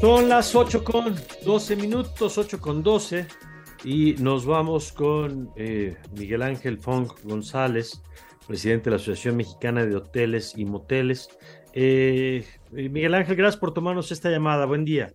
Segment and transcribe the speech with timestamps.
[0.00, 3.26] Son las 8 con 12 minutos, 8 con 12,
[3.84, 8.02] y nos vamos con eh, Miguel Ángel Fong González,
[8.46, 11.30] presidente de la Asociación Mexicana de Hoteles y Moteles.
[11.72, 14.66] Eh, Miguel Ángel, gracias por tomarnos esta llamada.
[14.66, 15.14] Buen día.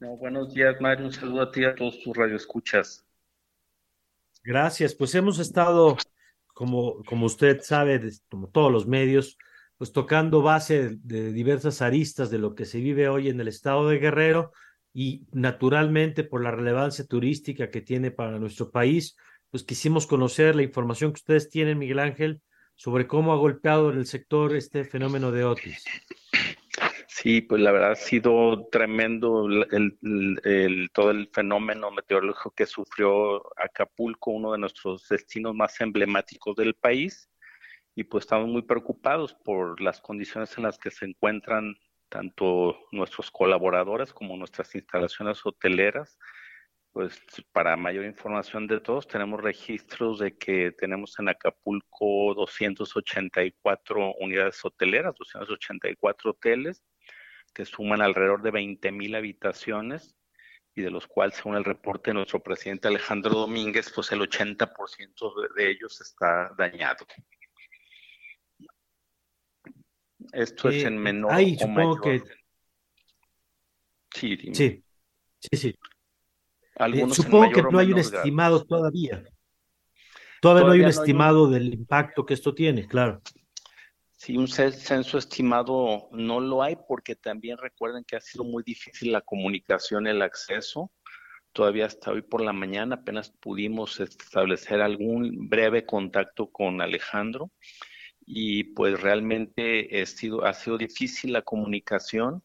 [0.00, 1.06] buenos días, Mario.
[1.06, 3.04] Un saludo a ti y a todos tus radioescuchas.
[4.44, 4.94] Gracias.
[4.94, 5.96] Pues hemos estado,
[6.54, 8.00] como, como usted sabe,
[8.30, 9.36] como todos los medios,
[9.82, 13.88] pues tocando base de diversas aristas de lo que se vive hoy en el estado
[13.88, 14.52] de Guerrero
[14.94, 19.16] y naturalmente por la relevancia turística que tiene para nuestro país,
[19.50, 22.40] pues quisimos conocer la información que ustedes tienen, Miguel Ángel,
[22.76, 25.84] sobre cómo ha golpeado en el sector este fenómeno de Otis.
[27.08, 34.30] Sí, pues la verdad ha sido tremendo el, todo el fenómeno meteorológico que sufrió Acapulco,
[34.30, 37.28] uno de nuestros destinos más emblemáticos del país
[37.94, 41.76] y pues estamos muy preocupados por las condiciones en las que se encuentran
[42.08, 46.18] tanto nuestros colaboradores como nuestras instalaciones hoteleras.
[46.92, 54.62] Pues para mayor información de todos, tenemos registros de que tenemos en Acapulco 284 unidades
[54.62, 56.82] hoteleras, 284 hoteles,
[57.54, 60.14] que suman alrededor de 20 mil habitaciones
[60.74, 65.54] y de los cuales, según el reporte de nuestro presidente Alejandro Domínguez, pues el 80%
[65.54, 67.06] de ellos está dañado.
[70.32, 72.22] Esto es en menor ahí, supongo que...
[74.14, 74.84] Sí, sí,
[75.38, 75.78] sí, sí.
[77.12, 79.24] supongo que no hay un estimado todavía.
[80.40, 83.22] Todavía, no hay un estimado del impacto que esto tiene, claro.
[84.16, 89.12] Sí, un censo estimado no lo hay porque también recuerden que ha sido muy difícil
[89.12, 90.92] la comunicación, el acceso.
[91.52, 97.50] Todavía hasta hoy por la mañana apenas pudimos establecer algún breve contacto con Alejandro
[98.26, 102.42] y pues realmente ha sido, ha sido difícil la comunicación,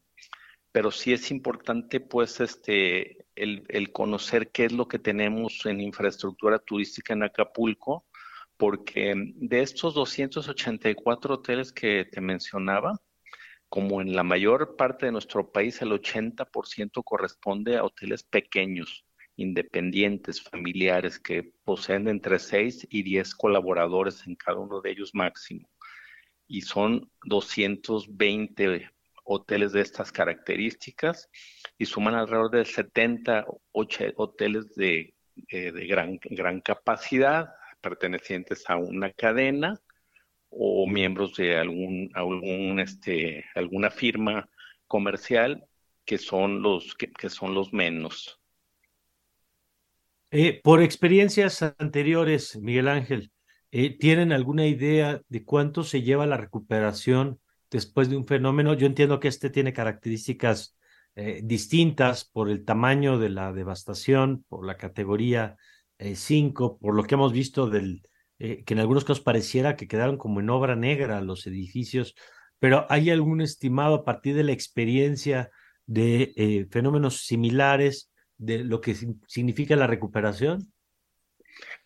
[0.72, 5.80] pero sí es importante pues este el, el, conocer qué es lo que tenemos en
[5.80, 8.06] infraestructura turística en Acapulco,
[8.56, 13.00] porque de estos 284 hoteles que te mencionaba,
[13.68, 19.04] como en la mayor parte de nuestro país, el 80% corresponde a hoteles pequeños
[19.38, 25.70] independientes, familiares, que poseen entre 6 y 10 colaboradores en cada uno de ellos máximo.
[26.48, 28.90] Y son 220
[29.24, 31.30] hoteles de estas características
[31.78, 35.14] y suman alrededor de 70 hoteles de,
[35.48, 37.50] eh, de gran, gran capacidad
[37.80, 39.80] pertenecientes a una cadena
[40.50, 44.48] o miembros de algún, algún este, alguna firma
[44.88, 45.64] comercial
[46.04, 48.40] que son los que son los menos.
[50.30, 53.32] Eh, por experiencias anteriores, Miguel Ángel,
[53.70, 57.40] eh, ¿tienen alguna idea de cuánto se lleva la recuperación
[57.70, 58.74] después de un fenómeno?
[58.74, 60.76] Yo entiendo que este tiene características
[61.16, 65.56] eh, distintas por el tamaño de la devastación, por la categoría
[65.98, 68.02] 5, por lo que hemos visto del
[68.38, 72.14] que en algunos casos pareciera que quedaron como en obra negra los edificios,
[72.60, 75.50] pero ¿hay algún estimado a partir de la experiencia
[75.86, 78.12] de fenómenos similares?
[78.38, 80.72] De lo que significa la recuperación?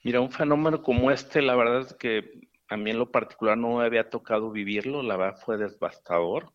[0.04, 3.78] Mira, un fenómeno como este, la verdad es que a mí en lo particular no
[3.78, 6.52] me había tocado vivirlo, la verdad fue devastador,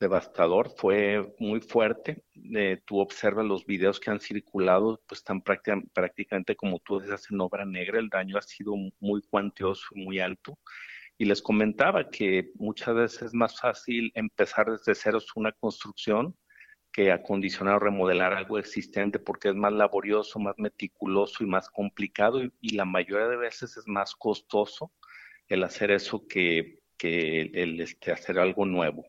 [0.00, 2.24] devastador, fue muy fuerte.
[2.54, 7.40] Eh, tú observas los videos que han circulado, pues están prácticamente como tú dices en
[7.40, 10.58] obra negra, el daño ha sido muy cuantioso, muy alto.
[11.16, 16.36] Y les comentaba que muchas veces es más fácil empezar desde cero una construcción
[16.94, 22.40] que acondicionar o remodelar algo existente porque es más laborioso, más meticuloso y más complicado
[22.40, 24.92] y, la mayoría de veces es más costoso
[25.48, 29.06] el hacer eso que, que el, este, hacer algo nuevo.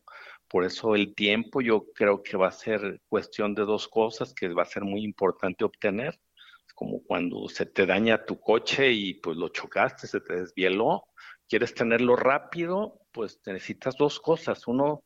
[0.48, 4.48] Por eso el tiempo yo creo que va a ser cuestión de dos cosas que
[4.48, 6.18] va a ser muy importante obtener.
[6.74, 11.04] como cuando se te daña tu coche y pues lo chocaste, se te desvieló,
[11.48, 14.66] quieres tenerlo rápido, pues necesitas dos cosas.
[14.66, 15.04] Uno,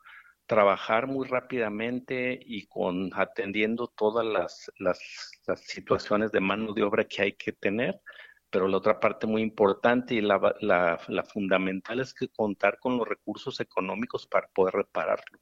[0.50, 4.98] trabajar muy rápidamente y con atendiendo todas las, las,
[5.58, 8.00] situaciones de mano de obra que hay que tener,
[8.50, 12.98] pero la otra parte muy importante y la, la, la, fundamental es que contar con
[12.98, 15.38] los recursos económicos para poder repararlo.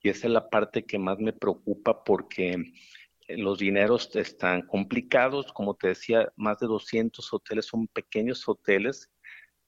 [0.00, 2.72] Y esa es la parte que más me preocupa porque
[3.28, 9.10] los dineros están complicados, como te decía, más de 200 hoteles son pequeños hoteles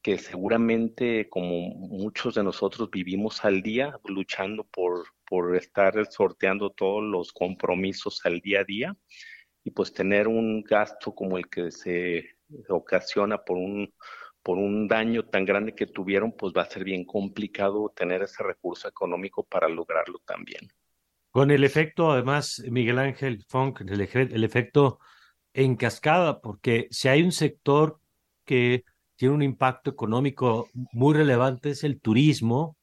[0.02, 7.02] que seguramente como muchos de nosotros vivimos al día luchando por, por estar sorteando todos
[7.02, 8.96] los compromisos al día a día
[9.62, 12.36] y pues tener un gasto como el que se
[12.68, 13.92] ocasiona por un
[14.42, 18.42] por un daño tan grande que tuvieron, pues va a ser bien complicado tener ese
[18.42, 20.68] recurso económico para lograrlo también.
[21.30, 24.98] Con el efecto, además, Miguel Ángel Funk, el, el efecto
[25.52, 28.00] en cascada, porque si hay un sector
[28.44, 28.84] que
[29.20, 32.78] tiene un impacto económico muy relevante es el turismo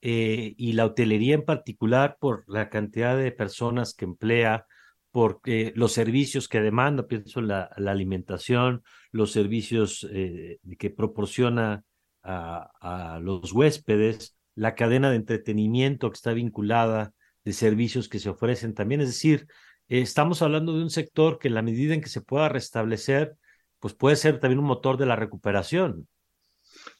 [0.00, 4.64] eh, y la hotelería en particular por la cantidad de personas que emplea,
[5.10, 5.42] por
[5.74, 11.84] los servicios que demanda, pienso en la, alimentación, los servicios eh, que proporciona
[12.22, 17.12] a, los huéspedes, la cadena de entretenimiento que está vinculada
[17.44, 19.02] de servicios que se ofrecen también.
[19.02, 19.46] Es decir,
[19.88, 23.36] eh, estamos hablando de un sector que en la medida en que se pueda restablecer,
[23.82, 26.06] pues puede ser también un motor de la recuperación.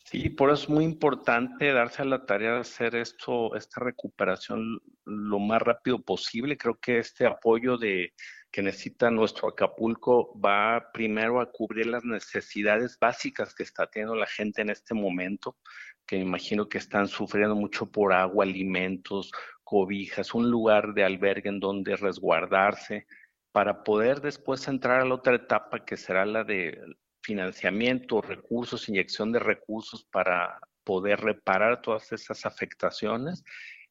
[0.05, 4.81] Sí, por eso es muy importante darse a la tarea de hacer esto, esta recuperación
[5.05, 6.58] lo más rápido posible.
[6.58, 8.12] Creo que este apoyo de
[8.50, 14.26] que necesita nuestro Acapulco va primero a cubrir las necesidades básicas que está teniendo la
[14.26, 15.56] gente en este momento,
[16.05, 19.31] que me imagino que están sufriendo mucho por agua, alimentos,
[19.62, 23.06] cobijas, un lugar de albergue en donde resguardarse,
[23.52, 26.81] para poder después entrar a la otra etapa que será la de
[27.22, 33.44] financiamiento, recursos, inyección de recursos para poder reparar todas esas afectaciones.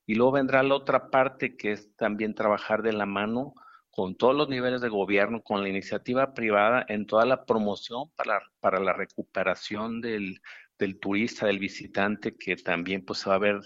[0.06, 3.54] Y luego vendrá la otra parte que es también trabajar de la mano
[3.92, 8.42] con todos los niveles de gobierno, con la iniciativa privada en toda la promoción para,
[8.60, 10.42] para la recuperación del,
[10.80, 13.60] del turista, del visitante, que también pues se va a ver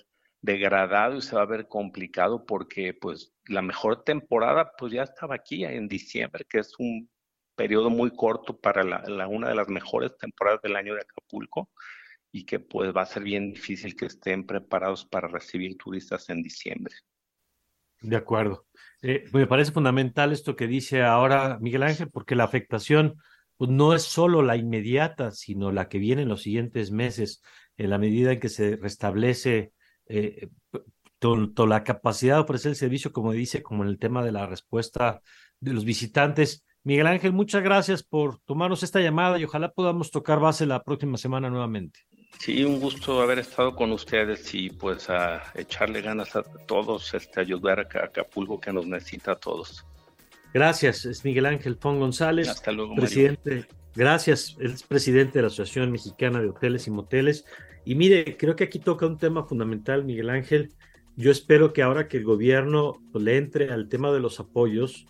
[0.46, 5.36] degradado y se va a ver complicado porque pues la mejor temporada pues ya estaba
[5.36, 7.10] aquí en diciembre, que es un
[7.56, 11.70] periodo muy corto para la, una de las mejores temporadas del año de Acapulco
[12.32, 16.44] y que pues va a ser bien difícil que estén preparados para recibir turistas en
[16.44, 16.94] diciembre.
[18.02, 18.68] De acuerdo.
[19.02, 23.16] Eh, me parece fundamental esto que dice ahora Miguel Ángel, porque la afectación
[23.58, 27.42] pues, no es solo la inmediata, sino la que viene en los siguientes meses,
[27.78, 29.72] en la medida en que se restablece
[30.08, 30.48] eh,
[31.20, 34.46] toda la capacidad de ofrecer el servicio, como dice, como en el tema de la
[34.46, 35.22] respuesta
[35.60, 36.66] de los visitantes.
[36.84, 41.18] Miguel Ángel, muchas gracias por tomarnos esta llamada y ojalá podamos tocar base la próxima
[41.18, 42.02] semana nuevamente.
[42.38, 47.40] Sí, un gusto haber estado con ustedes y pues a echarle ganas a todos, este,
[47.40, 49.84] ayudar a Acapulco que nos necesita a todos.
[50.54, 53.66] Gracias, es Miguel Ángel Fon González, Hasta luego, presidente.
[53.96, 57.46] Gracias, es presidente de la Asociación Mexicana de Hoteles y Moteles.
[57.86, 60.74] Y mire, creo que aquí toca un tema fundamental, Miguel Ángel.
[61.16, 65.06] Yo espero que ahora que el gobierno le entre al tema de los apoyos,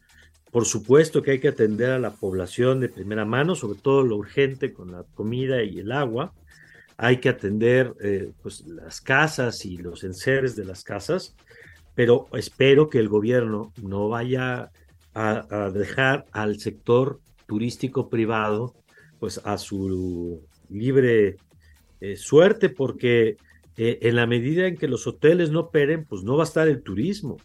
[0.51, 4.17] por supuesto que hay que atender a la población de primera mano, sobre todo lo
[4.17, 6.33] urgente con la comida y el agua.
[6.97, 11.35] Hay que atender eh, pues, las casas y los enseres de las casas,
[11.93, 14.69] pero espero que el gobierno no vaya
[15.13, 18.75] a, a dejar al sector turístico privado
[19.19, 21.37] pues a su libre
[22.11, 23.37] eh, suerte porque
[23.77, 26.67] eh, en la medida en que los hoteles no operen, pues no va a estar
[26.67, 27.37] el turismo.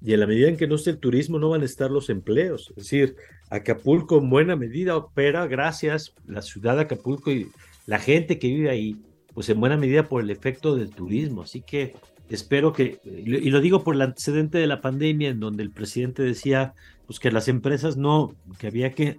[0.00, 2.08] Y en la medida en que no esté el turismo, no van a estar los
[2.08, 2.70] empleos.
[2.70, 3.16] Es decir,
[3.50, 7.50] Acapulco en buena medida opera gracias la ciudad de Acapulco y
[7.86, 8.96] la gente que vive ahí,
[9.34, 11.42] pues en buena medida por el efecto del turismo.
[11.42, 11.94] Así que
[12.30, 16.22] espero que, y lo digo por el antecedente de la pandemia, en donde el presidente
[16.22, 16.74] decía,
[17.06, 19.16] pues que las empresas no, que había que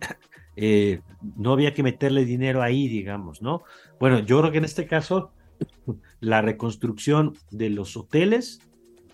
[0.61, 1.01] eh,
[1.37, 3.63] no había que meterle dinero ahí, digamos, ¿no?
[3.97, 5.31] Bueno, yo creo que en este caso,
[6.19, 8.59] la reconstrucción de los hoteles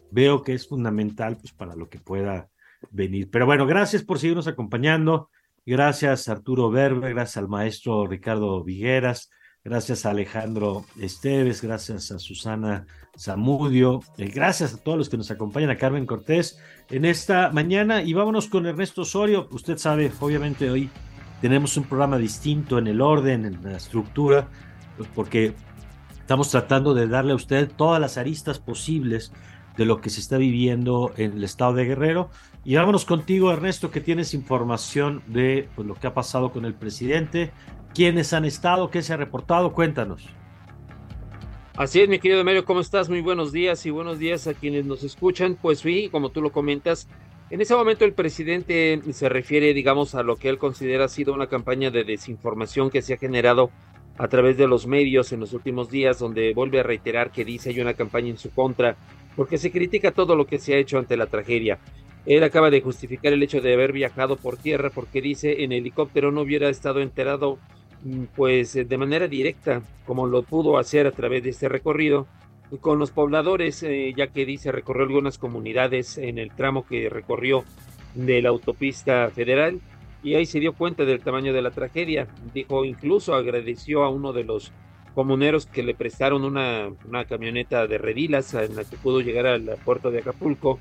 [0.09, 2.49] veo que es fundamental pues, para lo que pueda
[2.89, 3.29] venir.
[3.29, 5.29] Pero bueno, gracias por seguirnos acompañando.
[5.67, 9.31] Gracias Arturo Berber, gracias al maestro Ricardo Vigueras,
[9.63, 12.85] gracias a Alejandro Esteves, gracias a Susana
[13.19, 16.59] Zamudio, eh, gracias a todos los que nos acompañan, a Carmen Cortés
[16.91, 19.47] en esta mañana y vámonos con Ernesto Osorio.
[19.51, 20.89] Usted sabe, obviamente hoy
[21.41, 24.47] tenemos un programa distinto en el orden, en la estructura,
[24.97, 25.53] pues porque
[26.19, 29.31] estamos tratando de darle a usted todas las aristas posibles
[29.77, 32.29] de lo que se está viviendo en el estado de Guerrero.
[32.63, 36.73] Y vámonos contigo, Ernesto, que tienes información de pues, lo que ha pasado con el
[36.73, 37.51] presidente,
[37.93, 40.27] quiénes han estado, qué se ha reportado, cuéntanos.
[41.77, 43.09] Así es, mi querido Mario, ¿cómo estás?
[43.09, 45.57] Muy buenos días y buenos días a quienes nos escuchan.
[45.61, 47.09] Pues sí, como tú lo comentas,
[47.55, 51.33] en ese momento el presidente se refiere, digamos, a lo que él considera ha sido
[51.33, 53.71] una campaña de desinformación que se ha generado
[54.17, 57.69] a través de los medios en los últimos días, donde vuelve a reiterar que dice
[57.69, 58.97] hay una campaña en su contra,
[59.37, 61.79] porque se critica todo lo que se ha hecho ante la tragedia.
[62.25, 66.33] Él acaba de justificar el hecho de haber viajado por tierra porque dice en helicóptero
[66.33, 67.57] no hubiera estado enterado
[68.03, 72.27] mm, pues de manera directa como lo pudo hacer a través de este recorrido
[72.81, 77.63] con los pobladores, eh, ya que dice recorrió algunas comunidades en el tramo que recorrió
[78.15, 79.79] de la autopista federal
[80.23, 82.27] y ahí se dio cuenta del tamaño de la tragedia.
[82.53, 84.71] Dijo, incluso agradeció a uno de los
[85.13, 89.63] comuneros que le prestaron una, una camioneta de redilas en la que pudo llegar al
[89.85, 90.79] puerto de Acapulco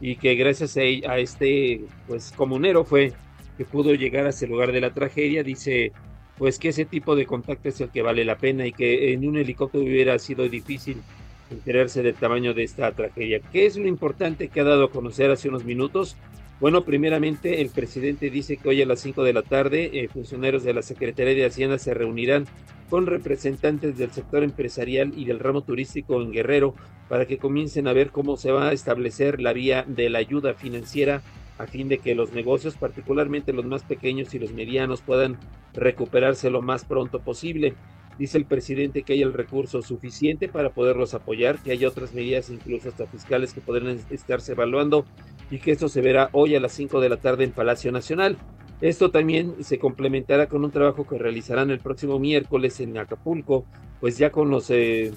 [0.00, 3.12] y que gracias a, este pues comunero fue
[3.58, 5.42] que pudo llegar a ese lugar de la tragedia.
[5.42, 5.92] Dice
[6.38, 9.26] pues que ese tipo de contacto es el que vale la pena y que en
[9.26, 11.02] un helicóptero hubiera sido difícil
[11.50, 13.40] enterarse del tamaño de esta tragedia.
[13.52, 16.16] ¿Qué es lo importante que ha dado a conocer hace unos minutos?
[16.60, 20.62] Bueno, primeramente el presidente dice que hoy a las 5 de la tarde eh, funcionarios
[20.62, 22.46] de la Secretaría de Hacienda se reunirán
[22.88, 26.74] con representantes del sector empresarial y del ramo turístico en Guerrero
[27.08, 30.54] para que comiencen a ver cómo se va a establecer la vía de la ayuda
[30.54, 31.22] financiera
[31.58, 35.38] a fin de que los negocios, particularmente los más pequeños y los medianos, puedan
[35.72, 37.74] recuperarse lo más pronto posible.
[38.18, 42.48] Dice el presidente que hay el recurso suficiente para poderlos apoyar, que hay otras medidas,
[42.48, 45.04] incluso hasta fiscales, que podrán estarse evaluando
[45.50, 48.38] y que esto se verá hoy a las 5 de la tarde en Palacio Nacional.
[48.80, 53.64] Esto también se complementará con un trabajo que realizarán el próximo miércoles en Acapulco,
[54.00, 55.12] pues ya con los, eh,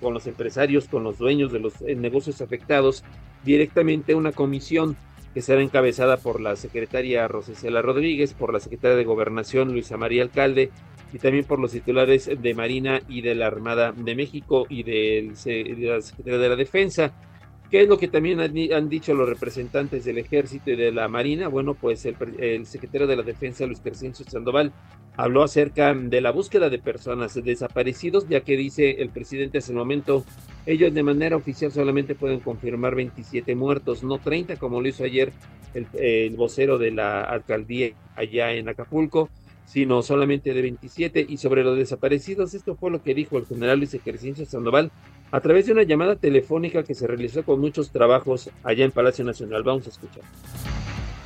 [0.00, 3.02] con los empresarios, con los dueños de los eh, negocios afectados,
[3.44, 4.96] directamente una comisión
[5.34, 10.22] que será encabezada por la secretaria Rosicela Rodríguez, por la secretaria de Gobernación Luisa María
[10.22, 10.70] Alcalde
[11.12, 15.32] y también por los titulares de Marina y de la Armada de México y de
[15.78, 17.12] la Secretaría de la Defensa.
[17.70, 21.46] ¿Qué es lo que también han, dicho los representantes del Ejército y de la Marina?
[21.46, 24.72] Bueno, pues el, secretario de la Defensa, Luis Crescencio Sandoval,
[25.16, 29.78] habló acerca de la búsqueda de personas desaparecidos, ya que dice el presidente hace el
[29.78, 30.24] momento,
[30.66, 35.32] ellos de manera oficial solamente pueden confirmar 27 muertos, no 30 como lo hizo ayer
[35.72, 39.30] el, el vocero de la alcaldía allá en Acapulco,
[39.70, 41.24] sino solamente de 27.
[41.28, 44.90] Y sobre los desaparecidos, esto fue lo que dijo el general Luis Crescencio Sandoval
[45.30, 49.24] a través de una llamada telefónica que se realizó con muchos trabajos allá en Palacio
[49.24, 49.62] Nacional.
[49.62, 50.24] Vamos a escuchar.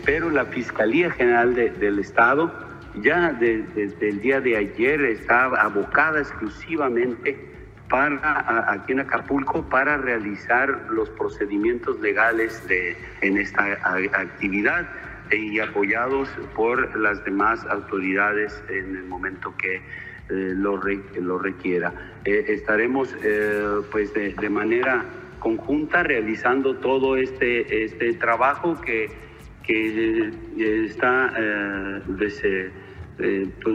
[0.04, 2.52] Pero la Fiscalía General del Estado
[3.02, 7.50] ya desde el día de ayer está abocada exclusivamente
[7.88, 13.72] para aquí en Acapulco para realizar los procedimientos legales de, en esta
[14.12, 14.86] actividad
[15.32, 20.80] y apoyados por las demás autoridades en el momento que eh, lo,
[21.20, 21.92] lo, requiera.
[22.24, 25.04] Eh, estaremos eh, pues de, manera
[25.38, 29.10] conjunta realizando todo este, este trabajo que,
[29.62, 30.30] que
[30.86, 31.30] está
[32.16, 32.42] pues,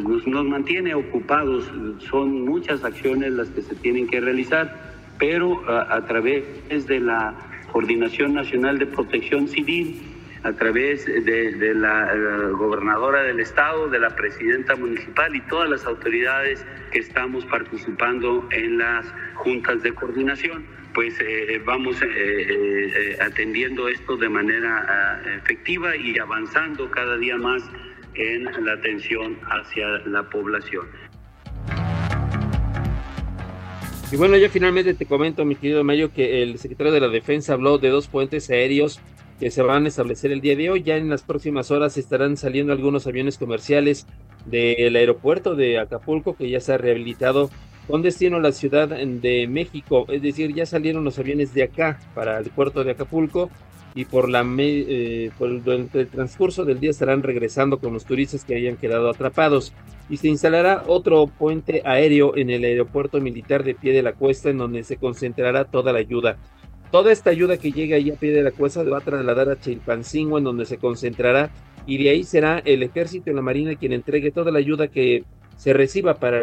[0.03, 1.71] nos, nos, mantiene ocupados.
[2.09, 7.35] Son muchas acciones las que se tienen que realizar, pero a, a través de la
[7.71, 10.08] Coordinación Nacional de Protección Civil
[10.43, 15.85] a través de, la eh, gobernadora del estado, de la presidenta municipal y todas las
[15.85, 19.05] autoridades que estamos participando en las
[19.35, 26.89] juntas de coordinación, pues eh, vamos eh, atendiendo esto de manera ah, efectiva y avanzando
[26.89, 27.63] cada día más
[28.15, 30.87] en la atención hacia la población.
[34.11, 37.53] Y bueno, ya finalmente te comento, mi querido Mayo, que el secretario de la Defensa
[37.53, 38.99] habló de dos puentes aéreos
[39.39, 40.83] que se van a establecer el día de hoy.
[40.83, 44.05] Ya en las próximas horas estarán saliendo algunos aviones comerciales
[44.45, 47.49] del aeropuerto de Acapulco, que ya se ha rehabilitado
[47.87, 50.05] con destino a la Ciudad de México.
[50.09, 53.49] Es decir, ya salieron los aviones de acá para el puerto de Acapulco
[53.95, 58.55] y por, la, eh, por el, transcurso del día estarán regresando con los turistas que
[58.55, 59.73] hayan quedado atrapados.
[60.09, 64.49] Y se instalará otro puente aéreo en el aeropuerto militar de pie de la cuesta
[64.49, 66.37] en donde se concentrará toda la ayuda.
[66.91, 69.59] Toda esta ayuda que llega ahí a pie de la cuesta va a trasladar a
[69.59, 71.51] Chilpancingo, en donde se concentrará,
[71.85, 75.23] y de ahí será el ejército y la marina quien entregue toda la ayuda que
[75.55, 76.41] se reciba para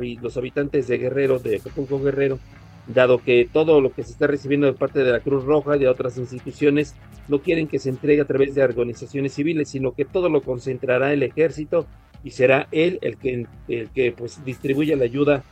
[0.00, 2.38] los habitantes de Guerrero, de Acapulco Guerrero,
[2.86, 5.80] dado que todo lo que se está recibiendo de parte de la Cruz Roja y
[5.80, 6.94] de otras instituciones
[7.28, 11.12] no quieren que se entregue a través de organizaciones civiles, sino que todo lo concentrará
[11.12, 11.86] el ejército
[12.24, 15.42] y será él el que, el que pues distribuya la ayuda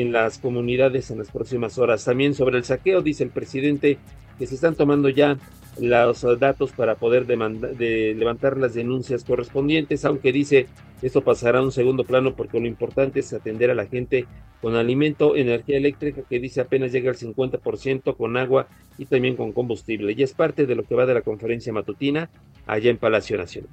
[0.00, 2.04] en las comunidades en las próximas horas.
[2.04, 3.98] También sobre el saqueo, dice el presidente,
[4.38, 5.38] que se están tomando ya
[5.78, 10.66] los datos para poder de levantar las denuncias correspondientes, aunque dice
[11.00, 14.26] esto pasará a un segundo plano porque lo importante es atender a la gente
[14.60, 19.52] con alimento, energía eléctrica, que dice apenas llega al 50%, con agua y también con
[19.52, 20.14] combustible.
[20.16, 22.30] Y es parte de lo que va de la conferencia matutina
[22.66, 23.70] allá en Palacio Nacional.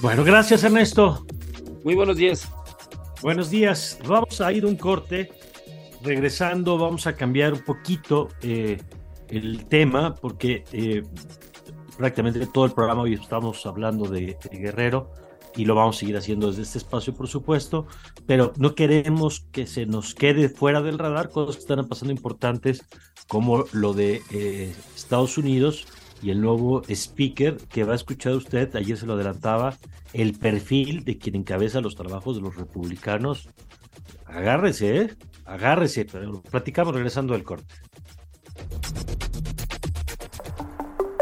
[0.00, 1.26] Bueno, gracias Ernesto.
[1.82, 2.48] Muy buenos días.
[3.22, 3.98] Buenos días.
[4.06, 5.30] Vamos a ir un corte.
[6.02, 8.78] Regresando, vamos a cambiar un poquito eh,
[9.28, 11.04] el tema porque eh,
[11.96, 15.12] prácticamente todo el programa hoy estamos hablando de, Guerrero
[15.54, 17.86] y lo vamos a seguir haciendo desde este espacio, por supuesto,
[18.26, 22.84] pero no queremos que se nos quede fuera del radar cosas que están pasando importantes
[23.28, 25.86] como lo de eh, Estados Unidos
[26.20, 29.76] y el nuevo speaker que va a escuchar usted, ayer se lo adelantaba,
[30.14, 33.48] el perfil de quien encabeza los trabajos de los republicanos.
[34.26, 35.16] Agárrese, ¿eh?
[35.52, 37.74] Agárrese, pero platicamos regresando del corte.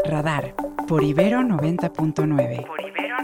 [0.05, 0.55] Radar
[0.87, 2.65] por Ibero 90.9.
[2.65, 3.17] Por Ibero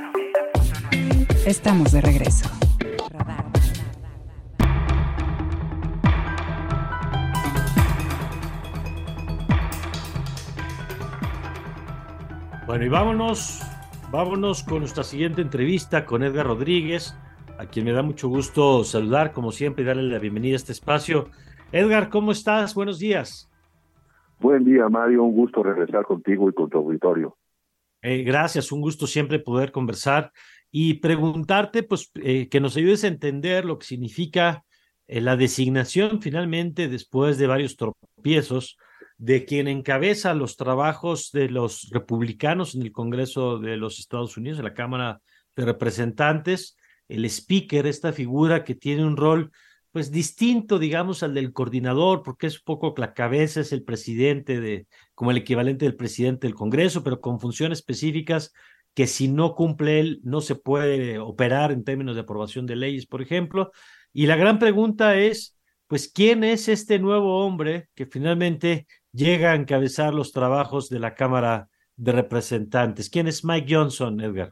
[0.92, 1.46] 90.9.
[1.48, 2.50] Estamos de regreso.
[3.10, 3.46] Radar.
[12.66, 13.62] Bueno, y vámonos,
[14.12, 17.16] vámonos con nuestra siguiente entrevista con Edgar Rodríguez,
[17.58, 20.72] a quien me da mucho gusto saludar, como siempre, y darle la bienvenida a este
[20.72, 21.30] espacio.
[21.72, 22.76] Edgar, ¿cómo estás?
[22.76, 23.50] Buenos días.
[24.40, 25.24] Buen día, Mario.
[25.24, 27.38] Un gusto regresar contigo y con tu auditorio.
[28.02, 30.32] Eh, gracias, un gusto siempre poder conversar
[30.72, 34.64] y preguntarte, pues, eh, que nos ayudes a entender lo que significa
[35.08, 38.78] eh, la designación finalmente, después de varios tropiezos,
[39.18, 44.60] de quien encabeza los trabajos de los republicanos en el Congreso de los Estados Unidos,
[44.60, 45.22] en la Cámara
[45.56, 49.52] de Representantes, el speaker, esta figura que tiene un rol
[49.92, 54.60] pues distinto, digamos, al del coordinador, porque es un poco la cabeza, es el presidente
[54.60, 58.54] de, como el equivalente del presidente del Congreso, pero con funciones específicas
[58.94, 63.06] que si no cumple él no se puede operar en términos de aprobación de leyes,
[63.06, 63.72] por ejemplo.
[64.14, 69.56] Y la gran pregunta es, pues, ¿quién es este nuevo hombre que finalmente llega a
[69.56, 73.10] encabezar los trabajos de la Cámara de Representantes?
[73.10, 74.52] ¿Quién es Mike Johnson, Edgar?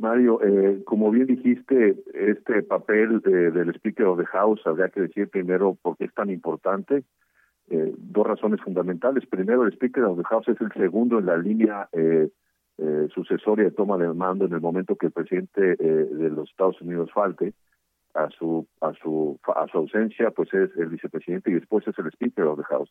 [0.00, 5.28] Mario, eh, como bien dijiste, este papel del Speaker of the House, habría que decir
[5.28, 7.04] primero por qué es tan importante.
[7.68, 9.26] Eh, dos razones fundamentales.
[9.26, 12.28] Primero, el Speaker of the House es el segundo en la línea eh,
[12.78, 16.80] eh sucesoria de toma de mando en el momento que el presidente de los Estados
[16.80, 17.52] Unidos falte
[18.14, 22.06] a su a su a su ausencia pues es el vicepresidente y después es el
[22.08, 22.90] speaker of the house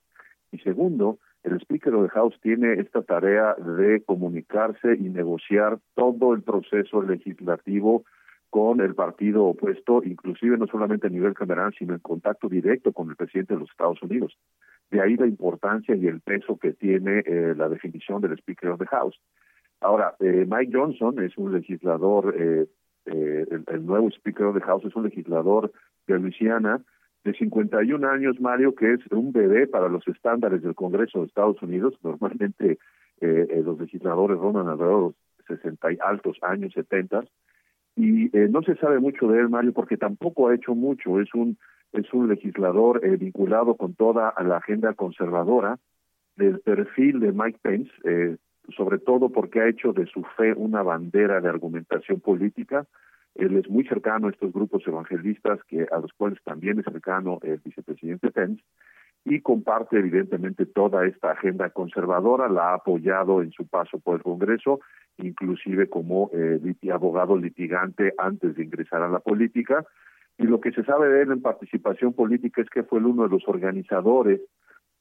[0.51, 6.33] y segundo el speaker of the house tiene esta tarea de comunicarse y negociar todo
[6.33, 8.03] el proceso legislativo
[8.49, 13.09] con el partido opuesto, inclusive no solamente a nivel cameral, sino en contacto directo con
[13.09, 14.38] el presidente de los Estados Unidos.
[14.89, 18.79] De ahí la importancia y el peso que tiene eh, la definición del Speaker of
[18.79, 19.19] the House.
[19.81, 22.65] Ahora, eh, Mike Johnson es un legislador eh,
[23.05, 25.71] eh, el, nuevo Speaker of the House es un legislador
[26.07, 26.81] de Luisiana
[27.23, 31.62] de 51 años, Mario, que es un bebé para los estándares del Congreso de Estados
[31.62, 31.95] Unidos.
[32.03, 32.77] Normalmente
[33.21, 37.25] eh, eh los legisladores rondan alrededor de 60 y altos años, 70.
[37.95, 41.19] Y eh, no se sabe mucho de él, Mario, porque tampoco ha hecho mucho.
[41.19, 41.57] Es un
[41.91, 45.79] es un legislador eh, vinculado con toda la agenda conservadora
[46.35, 48.38] del perfil de Mike Pence, eh,
[48.75, 52.86] sobre todo porque ha hecho de su fe una bandera de argumentación política.
[53.36, 57.39] Él es muy cercano a estos grupos evangelistas que a los cuales también es cercano
[57.43, 58.63] el vicepresidente Pence
[59.25, 64.23] y comparte evidentemente toda esta agenda conservadora, la ha apoyado en su paso por el
[64.23, 64.79] Congreso,
[65.17, 66.60] inclusive como eh,
[66.91, 69.86] abogado litigante antes de ingresar a la política.
[70.38, 73.29] Y lo que se sabe de él en participación política es que fue uno de
[73.29, 74.39] los organizadores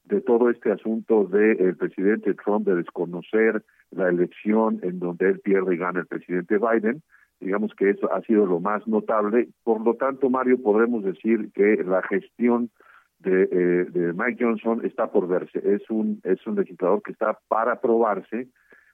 [0.08, 5.74] de todo este asunto del presidente Trump de desconocer la elección en donde él pierde
[5.74, 7.02] y gana el presidente Biden.
[7.40, 9.48] Digamos que eso ha sido lo más notable.
[9.62, 12.70] Por lo tanto, Mario, podemos decir que la gestión
[13.20, 15.60] de, eh, de Mike Johnson está por verse.
[15.62, 18.48] Es un, es un legislador que está para probarse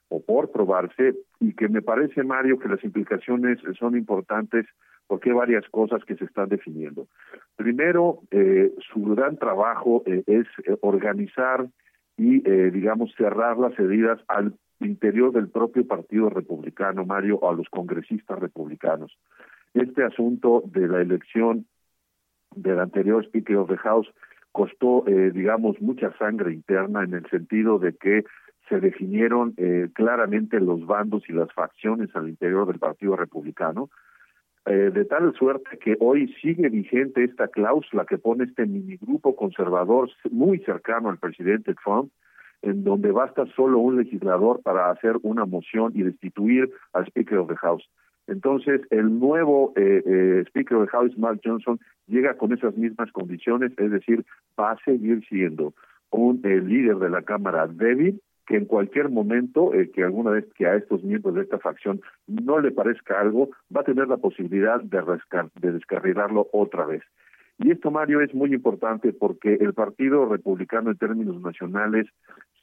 [0.09, 4.65] o por probarse y que me parece, Mario, que las implicaciones son importantes
[5.07, 7.07] porque hay varias cosas que se están definiendo.
[7.55, 11.67] Primero, eh, su gran trabajo eh, es eh, organizar
[12.17, 12.39] y,
[12.69, 18.39] digamos, cerrar las heridas al interior del propio Partido Republicano, Mario, o a los congresistas
[18.39, 19.17] republicanos.
[19.73, 21.65] Este asunto de la elección
[22.55, 24.09] del anterior Speaker of the House
[24.53, 28.23] costó, digamos, mucha sangre interna en el sentido de que
[28.69, 29.53] se definieron
[29.93, 33.89] claramente los bandos y las facciones al interior del Partido Republicano,
[34.67, 40.09] eh, de tal suerte que hoy sigue vigente esta cláusula que pone este minigrupo conservador
[40.31, 42.11] muy cercano al presidente Trump,
[42.63, 47.49] en donde basta solo un legislador para hacer una moción y destituir al Speaker of
[47.49, 47.87] the House.
[48.25, 53.11] Entonces, el nuevo eh, eh, Speaker of the House, Mark Johnson, llega con esas mismas
[53.11, 54.25] condiciones, es decir,
[54.59, 55.75] va a seguir siendo
[56.09, 60.67] un líder de la Cámara débil, que en cualquier momento eh, que alguna vez que
[60.67, 64.81] a estos miembros de esta facción no le parezca algo, va a tener la posibilidad
[64.81, 65.01] de,
[65.61, 67.03] de descarrilarlo otra vez.
[67.57, 72.07] Y esto, Mario, es muy importante porque el Partido Republicano en términos nacionales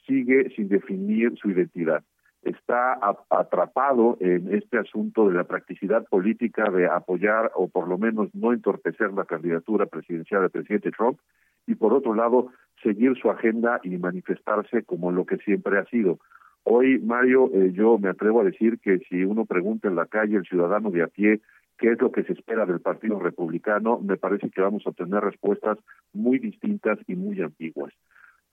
[0.05, 2.03] sigue sin definir su identidad.
[2.43, 8.29] Está atrapado en este asunto de la practicidad política de apoyar o por lo menos
[8.33, 11.19] no entorpecer la candidatura presidencial del presidente Trump
[11.67, 12.49] y por otro lado
[12.81, 16.19] seguir su agenda y manifestarse como lo que siempre ha sido.
[16.63, 20.37] Hoy, Mario, eh, yo me atrevo a decir que si uno pregunta en la calle,
[20.37, 21.41] el ciudadano de a pie,
[21.77, 25.21] qué es lo que se espera del Partido Republicano, me parece que vamos a obtener
[25.21, 25.77] respuestas
[26.13, 27.93] muy distintas y muy antiguas.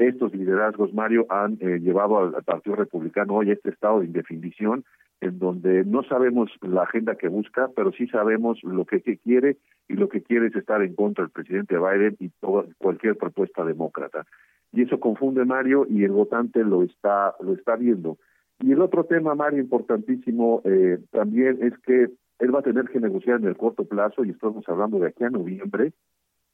[0.08, 4.84] Estos liderazgos, Mario, han eh, llevado al, Partido Republicano hoy a este estado de indefinición,
[5.20, 9.58] en donde no sabemos la agenda que busca, pero sí sabemos lo que, quiere,
[9.88, 12.30] y lo que quiere es estar en contra del presidente Biden y
[12.78, 14.24] cualquier propuesta demócrata.
[14.72, 18.18] Y eso confunde, Mario, y el votante lo está, lo está viendo.
[18.60, 22.08] Y el otro tema, Mario, importantísimo eh, también es que
[22.38, 25.24] él va a tener que negociar en el corto plazo, y estamos hablando de aquí
[25.24, 25.92] a noviembre,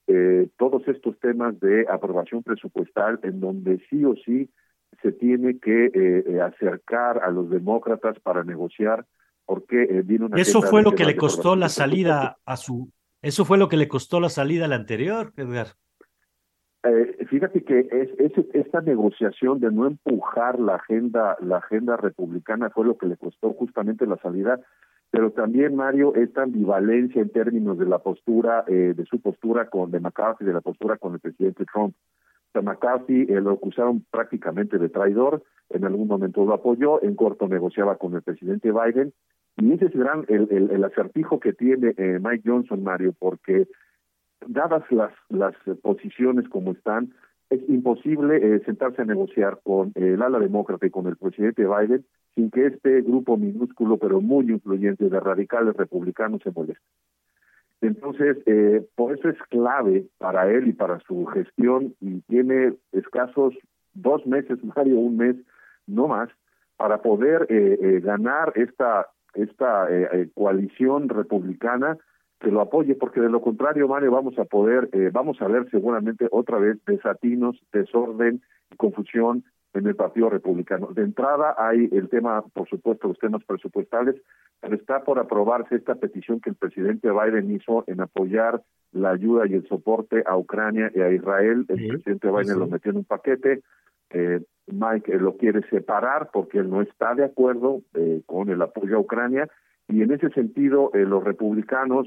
[0.07, 4.49] eh, todos estos temas de aprobación presupuestal en donde sí o sí
[5.03, 9.05] se tiene que eh, eh, acercar a los demócratas para negociar
[9.45, 12.91] porque eh, viene una eso fue lo que le costó la salida a su
[13.23, 15.69] eso fue lo que le costó la salida al anterior Edgar.
[16.85, 22.71] Eh, fíjate que es, es, esta negociación de no empujar la agenda la agenda republicana
[22.71, 24.61] fue lo que le costó justamente la salida
[25.11, 29.91] pero también Mario esta ambivalencia en términos de la postura eh, de su postura con
[29.91, 31.95] de McCarthy de la postura con el presidente Trump.
[32.55, 37.49] O McCarthy eh, lo acusaron prácticamente de traidor en algún momento lo apoyó en corto
[37.49, 39.13] negociaba con el presidente Biden.
[39.59, 43.67] Y ese es gran el, el, el acertijo que tiene eh, Mike Johnson Mario porque
[44.47, 47.13] dadas las las posiciones como están
[47.51, 52.05] es imposible eh, sentarse a negociar con el ala demócrata y con el presidente Biden
[52.35, 56.83] sin que este grupo minúsculo pero muy influyente de radicales republicanos se moleste.
[57.81, 63.55] Entonces, eh, por eso es clave para él y para su gestión y tiene escasos
[63.95, 65.37] dos meses, Mario, un mes,
[65.87, 66.29] no más,
[66.77, 71.97] para poder eh, eh, ganar esta, esta eh, eh coalición republicana
[72.41, 75.69] que lo apoye, porque de lo contrario, Mario, vamos a poder, eh, vamos a ver
[75.71, 79.45] seguramente otra vez desatinos, desorden y confusión
[79.75, 80.89] en el Partido Republicano.
[80.89, 84.17] De entrada hay el tema, por supuesto, los temas presupuestales,
[84.61, 89.47] pero está por aprobarse esta petición que el presidente Biden hizo en apoyar la ayuda
[89.47, 91.67] y el soporte a Ucrania y a Israel.
[91.69, 93.63] El presidente Biden lo metió en un paquete.
[94.11, 98.63] Eh, Mike eh, lo quiere separar porque él no está de acuerdo eh, con el
[98.63, 99.49] apoyo a Ucrania
[99.89, 102.07] y en ese sentido eh, los republicanos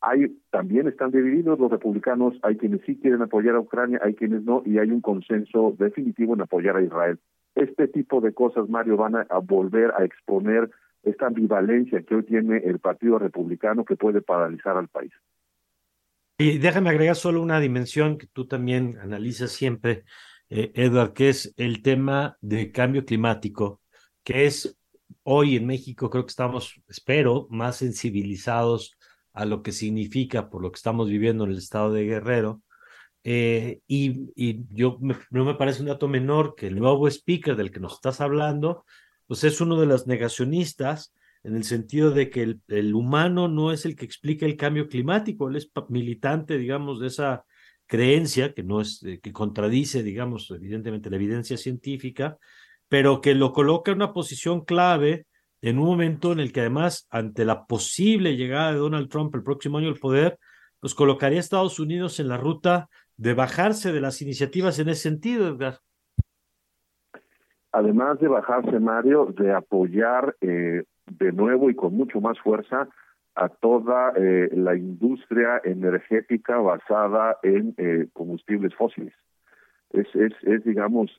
[0.00, 4.42] hay también están divididos los republicanos, hay quienes sí quieren apoyar a Ucrania, hay quienes
[4.44, 7.18] no, y hay un consenso definitivo en apoyar a Israel.
[7.54, 10.70] Este tipo de cosas, Mario, van a, volver a exponer
[11.02, 15.12] esta ambivalencia que hoy tiene el Partido Republicano que puede paralizar al país.
[16.38, 20.04] Y déjame agregar solo una dimensión que tú también analizas siempre,
[20.48, 23.80] eh, Edward, que es el tema de cambio climático,
[24.22, 24.78] que es
[25.22, 28.96] hoy en México creo que estamos, espero, más sensibilizados
[29.32, 32.62] a lo que significa por lo que estamos viviendo en el estado de Guerrero.
[33.24, 34.98] Eh, y, yo
[35.30, 38.84] no me parece un dato menor que el nuevo speaker del que nos estás hablando,
[39.26, 43.72] pues es uno de los negacionistas en el sentido de que el, el humano no
[43.72, 47.44] es el que explica el cambio climático, él es militante, digamos, de esa
[47.88, 52.38] creencia que no es, eh, que contradice, digamos, evidentemente la evidencia científica,
[52.88, 55.26] pero que lo coloca en una posición clave
[55.60, 59.42] en un momento en el que además, ante la posible llegada de Donald Trump el
[59.42, 60.38] próximo año al poder,
[60.80, 65.02] pues colocaría a Estados Unidos en la ruta de bajarse de las iniciativas en ese
[65.02, 65.78] sentido, Edgar.
[67.72, 72.88] Además de bajarse, Mario, de apoyar eh, de nuevo y con mucho más fuerza
[73.34, 79.14] a toda eh, la industria energética basada en eh, combustibles fósiles.
[79.90, 81.10] Es, es, es digamos,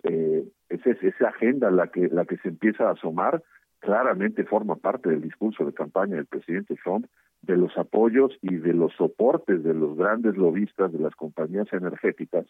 [0.69, 3.43] es, es, esa agenda la que, la que se empieza a asomar
[3.79, 7.05] claramente forma parte del discurso de campaña del presidente Trump,
[7.41, 12.45] de los apoyos y de los soportes de los grandes lobistas de las compañías energéticas.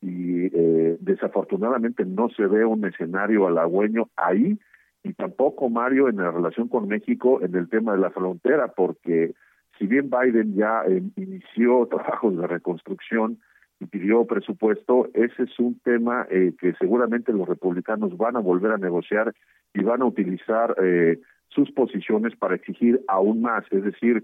[0.00, 4.58] Y eh, desafortunadamente no se ve un escenario halagüeño ahí
[5.02, 9.34] y tampoco, Mario, en la relación con México en el tema de la frontera, porque
[9.78, 13.38] si bien Biden ya eh, inició trabajos de reconstrucción,
[13.80, 18.72] y pidió presupuesto, ese es un tema eh, que seguramente los republicanos van a volver
[18.72, 19.34] a negociar
[19.72, 24.22] y van a utilizar eh, sus posiciones para exigir aún más, es decir,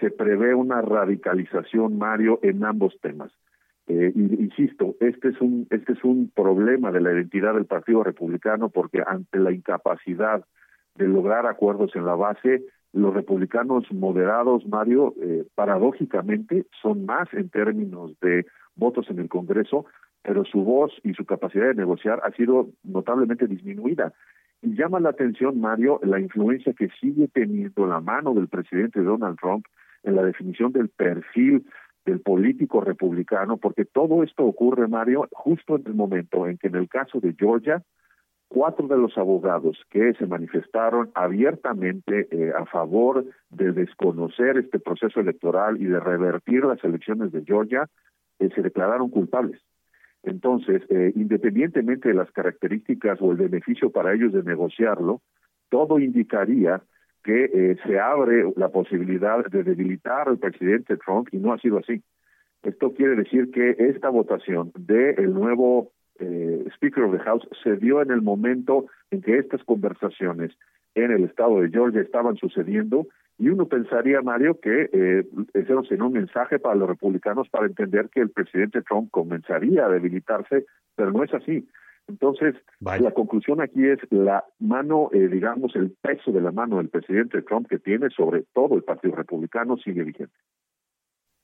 [0.00, 3.32] se prevé una radicalización, Mario, en ambos temas.
[3.86, 8.68] Eh, insisto, este es un este es un problema de la identidad del Partido Republicano
[8.68, 10.44] porque ante la incapacidad
[10.96, 17.50] de lograr acuerdos en la base, los republicanos moderados, Mario, eh, paradójicamente son más en
[17.50, 18.46] términos de
[18.76, 19.86] votos en el Congreso,
[20.22, 24.12] pero su voz y su capacidad de negociar ha sido notablemente disminuida.
[24.62, 29.38] Y llama la atención, Mario, la influencia que sigue teniendo la mano del presidente Donald
[29.38, 29.66] Trump
[30.02, 31.64] en la definición del perfil
[32.04, 36.76] del político republicano, porque todo esto ocurre, Mario, justo en el momento en que en
[36.76, 37.82] el caso de Georgia,
[38.48, 45.20] cuatro de los abogados que se manifestaron abiertamente eh, a favor de desconocer este proceso
[45.20, 47.88] electoral y de revertir las elecciones de Georgia
[48.38, 49.60] eh, se declararon culpables.
[50.22, 55.22] Entonces, eh, independientemente de las características o el beneficio para ellos de negociarlo,
[55.70, 56.82] todo indicaría
[57.24, 61.78] que eh, se abre la posibilidad de debilitar al presidente Trump y no ha sido
[61.78, 62.02] así.
[62.62, 67.76] Esto quiere decir que esta votación del el nuevo eh, Speaker of the House se
[67.76, 70.52] dio en el momento en que estas conversaciones
[70.94, 73.06] en el estado de Georgia estaban sucediendo
[73.38, 78.08] y uno pensaría, Mario, que eh, eso sería un mensaje para los republicanos para entender
[78.10, 81.68] que el presidente Trump comenzaría a debilitarse, pero no es así.
[82.08, 86.88] Entonces, la conclusión aquí es la mano, eh, digamos, el peso de la mano del
[86.88, 90.34] presidente Trump que tiene sobre todo el Partido Republicano sigue vigente.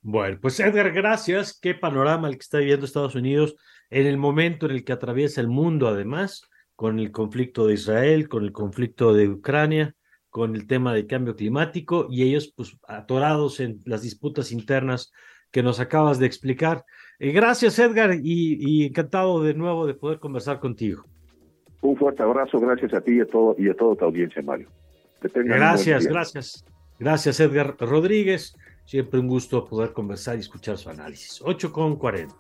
[0.07, 1.59] Bueno, pues Edgar, gracias.
[1.59, 3.57] Qué panorama el que está viviendo Estados Unidos
[3.88, 6.43] en el momento en el que atraviesa el mundo, además,
[6.77, 9.95] con el conflicto de Israel, con el conflicto de Ucrania,
[10.29, 15.11] con el tema del cambio climático y ellos, pues, atorados en las disputas internas
[15.51, 16.85] que nos acabas de explicar.
[17.19, 21.07] Eh, gracias, Edgar, y, encantado de nuevo de poder conversar contigo.
[21.81, 24.69] Un fuerte abrazo, gracias a ti y a, todo, y a toda tu audiencia, Mario.
[25.23, 26.64] gracias, gracias.
[26.99, 28.55] Gracias, Edgar Rodríguez.
[28.87, 31.40] Siempre un gusto poder conversar y escuchar su análisis.
[31.42, 32.35] 8 con 40.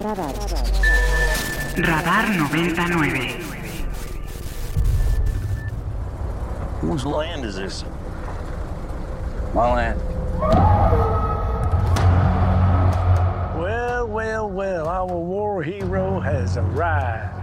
[0.00, 0.34] Radar.
[1.76, 3.36] Radar 99.
[6.82, 7.84] Whose land is this?
[9.52, 10.00] My land.
[13.58, 17.34] Well, well, well, our war hero has arrived.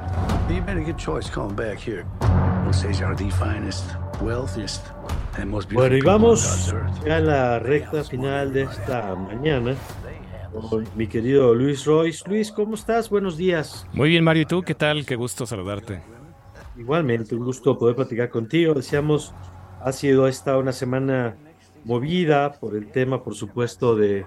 [0.49, 2.05] You made a good choice coming back here.
[2.67, 3.83] These are the finest,
[4.21, 4.81] wealthiest,
[5.73, 6.73] bueno, y vamos
[7.09, 9.75] a la recta final de esta mañana
[10.69, 12.23] con mi querido Luis Royce.
[12.29, 13.09] Luis, ¿cómo estás?
[13.09, 13.87] Buenos días.
[13.93, 14.43] Muy bien, Mario.
[14.43, 15.05] ¿Y tú qué tal?
[15.05, 16.01] Qué gusto saludarte.
[16.77, 18.73] Igualmente, un gusto poder platicar contigo.
[18.73, 19.33] Decíamos,
[19.81, 21.35] ha sido esta una semana
[21.83, 24.25] movida por el tema, por supuesto, de,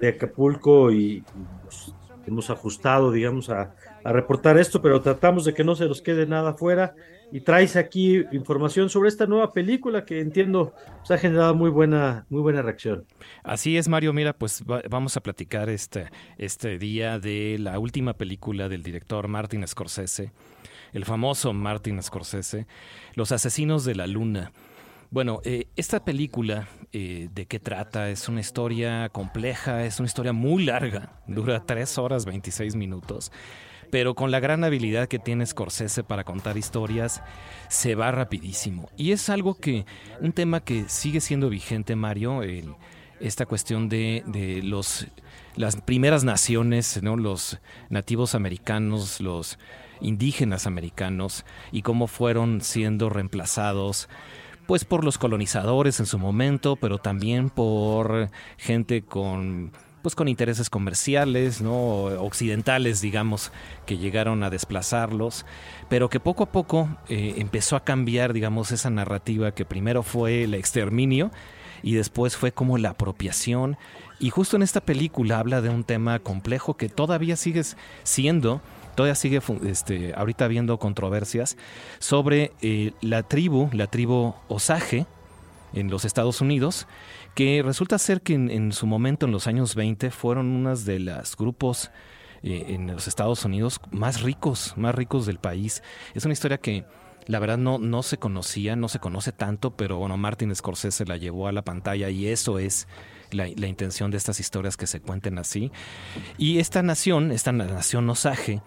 [0.00, 1.24] de, Acapulco y
[1.62, 1.94] pues,
[2.26, 6.26] hemos ajustado, digamos, a, a reportar esto, pero tratamos de que no se nos quede
[6.26, 6.94] nada fuera
[7.34, 12.26] y traes aquí información sobre esta nueva película que entiendo pues, ha generado muy buena,
[12.28, 13.06] muy buena reacción.
[13.42, 14.12] Así es, Mario.
[14.12, 19.66] Mira, pues vamos a platicar este, este día de la última película del director Martin
[19.66, 20.30] Scorsese,
[20.92, 22.68] el famoso Martin Scorsese,
[23.14, 24.52] Los Asesinos de la Luna.
[25.10, 28.10] Bueno, eh, esta película, eh, ¿de qué trata?
[28.10, 33.32] Es una historia compleja, es una historia muy larga, dura 3 horas 26 minutos
[33.94, 37.22] pero con la gran habilidad que tiene Scorsese para contar historias,
[37.68, 38.90] se va rapidísimo.
[38.96, 39.86] Y es algo que,
[40.20, 42.40] un tema que sigue siendo vigente, Mario,
[43.20, 45.06] esta cuestión de, los,
[45.54, 47.16] las primeras naciones, ¿no?
[47.16, 49.60] los nativos americanos, los
[50.00, 54.08] indígenas americanos, y cómo fueron siendo reemplazados
[54.66, 59.70] pues por los colonizadores en su momento, pero también por gente con
[60.04, 62.04] pues con intereses comerciales, ¿no?
[62.04, 63.52] occidentales, digamos,
[63.86, 65.46] que llegaron a desplazarlos,
[65.88, 70.44] pero que poco a poco eh, empezó a cambiar, digamos, esa narrativa que primero fue
[70.44, 71.30] el exterminio
[71.82, 73.78] y después fue como la apropiación.
[74.20, 77.62] Y justo en esta película habla de un tema complejo que todavía sigue
[78.02, 78.60] siendo
[78.94, 81.56] todavía sigue este, ahorita habiendo controversias
[81.98, 85.06] sobre eh, la tribu, la tribu Osage
[85.74, 86.86] en los Estados Unidos,
[87.34, 91.36] que resulta ser que en, su momento, en los años 20, fueron unas de los
[91.36, 91.90] grupos
[92.42, 95.82] eh, en los Estados Unidos más ricos, más ricos del país.
[96.14, 96.84] Es una historia que
[97.26, 101.16] la verdad no, no se conocía, no se conoce tanto, pero bueno, Martin Scorsese la
[101.16, 102.86] llevó a la pantalla y eso es
[103.30, 105.72] la, intención de estas historias que se cuenten así.
[106.38, 108.62] Y esta nación, esta nación Osage,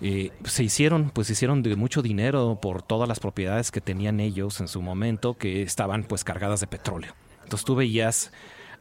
[0.00, 4.60] eh, se hicieron, pues hicieron de mucho dinero por todas las propiedades que tenían ellos
[4.60, 7.14] en su momento, que estaban pues cargadas de petróleo.
[7.44, 8.32] Entonces tú veías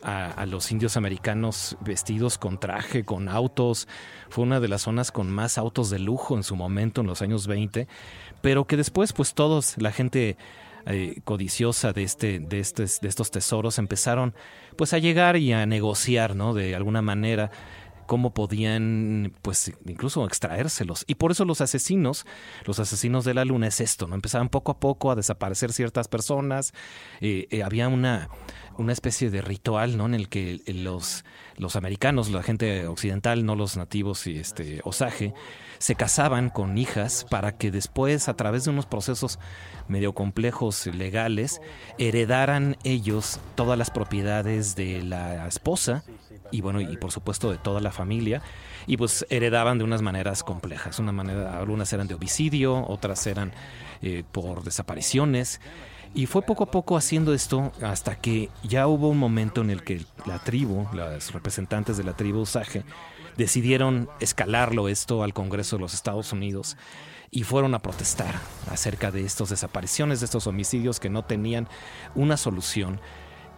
[0.01, 3.87] a, los indios americanos vestidos con traje, con autos.
[4.29, 7.21] Fue una de las zonas con más autos de lujo en su momento, en los
[7.21, 7.87] años 20,
[8.41, 10.37] pero que después, pues todos, la gente
[10.85, 14.35] eh, codiciosa de, este, de, de estos tesoros, empezaron
[14.75, 16.53] pues a llegar y a negociar, ¿no?
[16.53, 17.49] De alguna manera
[18.05, 21.03] cómo podían, pues, incluso extraérselos.
[21.07, 22.25] Y por eso los asesinos,
[22.65, 24.15] los asesinos de la luna es esto, ¿no?
[24.15, 26.73] Empezaban poco a poco a desaparecer ciertas personas.
[27.21, 28.29] Eh, eh, había una,
[28.77, 30.05] una especie de ritual, ¿no?
[30.05, 31.23] En el que los,
[31.57, 35.33] los americanos, la gente occidental, no los nativos y este Osage,
[35.77, 39.39] se casaban con hijas para que después, a través de unos procesos
[39.87, 41.61] medio complejos legales,
[41.97, 46.03] heredaran ellos todas las propiedades de la esposa
[46.51, 48.41] y bueno, y por supuesto de toda la familia,
[48.87, 50.99] y pues heredaban de unas maneras complejas.
[50.99, 53.51] Una manera, algunas eran de homicidio, otras eran
[54.01, 55.61] eh, por desapariciones.
[56.13, 59.83] Y fue poco a poco haciendo esto hasta que ya hubo un momento en el
[59.83, 62.85] que la tribu, los representantes de la tribu Usage,
[63.35, 66.77] decidieron escalarlo esto al Congreso de los Estados Unidos
[67.31, 68.35] y fueron a protestar
[68.71, 71.67] acerca de estas desapariciones, de estos homicidios que no tenían
[72.15, 73.01] una solución.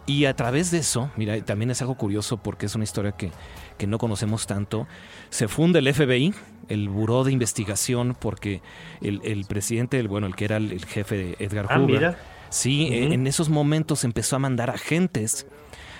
[0.08, 3.30] Y a través de eso, mira, también es algo curioso porque es una historia que,
[3.76, 4.88] que no conocemos tanto,
[5.28, 6.32] se funda el FBI,
[6.70, 8.62] el Buró de Investigación, porque
[9.02, 12.16] el, el presidente, el, bueno, el que era el, jefe de Edgar ah, Hoover,
[12.48, 15.46] sí, en esos momentos empezó a mandar agentes,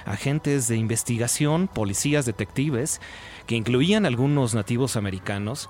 [0.06, 3.02] agentes de investigación, policías, detectives,
[3.46, 5.68] que incluían algunos nativos americanos,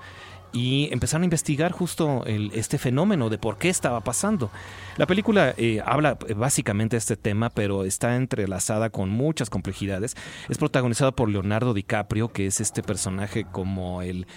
[0.51, 4.49] y empezaron a investigar justo este fenómeno de por qué estaba pasando.
[4.97, 10.15] La película eh, habla eh, básicamente de este tema, pero está entrelazada con muchas complejidades.
[10.49, 14.27] Es protagonizada por Leonardo DiCaprio, que es este personaje como el,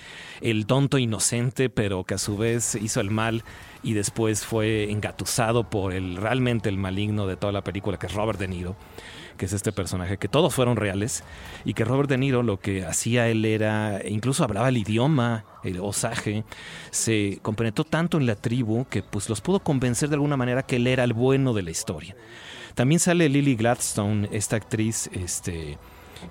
[0.40, 3.44] el tonto inocente, pero que a su vez hizo el mal
[3.82, 8.14] y después fue engatusado por el realmente el maligno de toda la película, que es
[8.14, 8.76] Robert De Niro
[9.42, 11.24] que es este personaje, que todos fueron reales
[11.64, 15.80] y que Robert De Niro lo que hacía él era, incluso hablaba el idioma, el
[15.80, 16.44] osage,
[16.92, 20.76] se compenetró tanto en la tribu que pues los pudo convencer de alguna manera que
[20.76, 22.14] él era el bueno de la historia.
[22.76, 25.76] También sale Lily Gladstone, esta actriz este,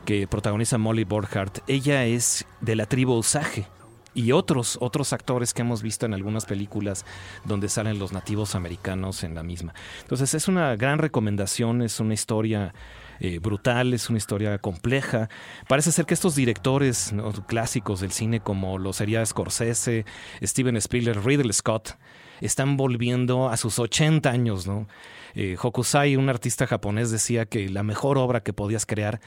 [0.05, 1.59] que protagoniza Molly Borghardt.
[1.67, 3.65] Ella es de la tribu Osage,
[4.13, 7.05] y otros, otros actores que hemos visto en algunas películas
[7.45, 9.73] donde salen los nativos americanos en la misma.
[10.01, 12.73] Entonces es una gran recomendación, es una historia
[13.19, 15.29] eh, brutal, es una historia compleja.
[15.67, 17.13] Parece ser que estos directores
[17.47, 20.05] clásicos del cine como lo sería Scorsese,
[20.41, 21.97] Steven Spielberg, Ridley Scott,
[22.41, 24.87] están volviendo a sus 80 años, ¿no?
[25.35, 29.21] Eh, Hokusai, un artista japonés, decía que la mejor obra que podías crear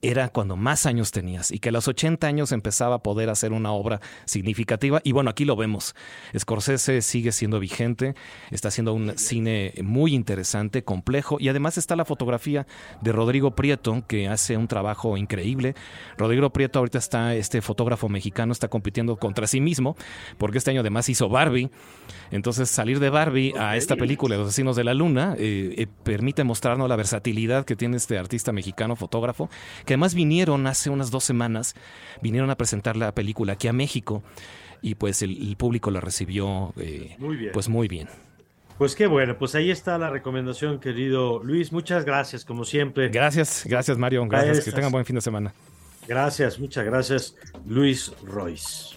[0.00, 3.52] era cuando más años tenías y que a los 80 años empezaba a poder hacer
[3.52, 5.00] una obra significativa.
[5.02, 5.94] Y bueno, aquí lo vemos.
[6.38, 8.14] Scorsese sigue siendo vigente,
[8.50, 12.66] está haciendo un cine muy interesante, complejo y además está la fotografía
[13.00, 15.74] de Rodrigo Prieto que hace un trabajo increíble.
[16.16, 19.96] Rodrigo Prieto ahorita está, este fotógrafo mexicano está compitiendo contra sí mismo
[20.38, 21.70] porque este año además hizo Barbie.
[22.30, 26.44] Entonces salir de Barbie a esta película, Los Asesinos de la Luna, eh, eh, permite
[26.44, 29.48] mostrarnos la versatilidad que tiene este artista mexicano, fotógrafo,
[29.88, 31.74] que además vinieron hace unas dos semanas,
[32.20, 34.22] vinieron a presentar la película aquí a México
[34.82, 37.52] y pues el, público la recibió eh, muy bien.
[37.54, 38.06] pues muy bien.
[38.76, 41.72] Pues qué bueno, pues ahí está la recomendación, querido Luis.
[41.72, 43.08] Muchas gracias, como siempre.
[43.08, 44.26] Gracias, gracias Mario.
[44.28, 45.54] Gracias, que tengan buen fin de semana.
[46.06, 47.34] Gracias, muchas gracias,
[47.66, 48.94] Luis Royce.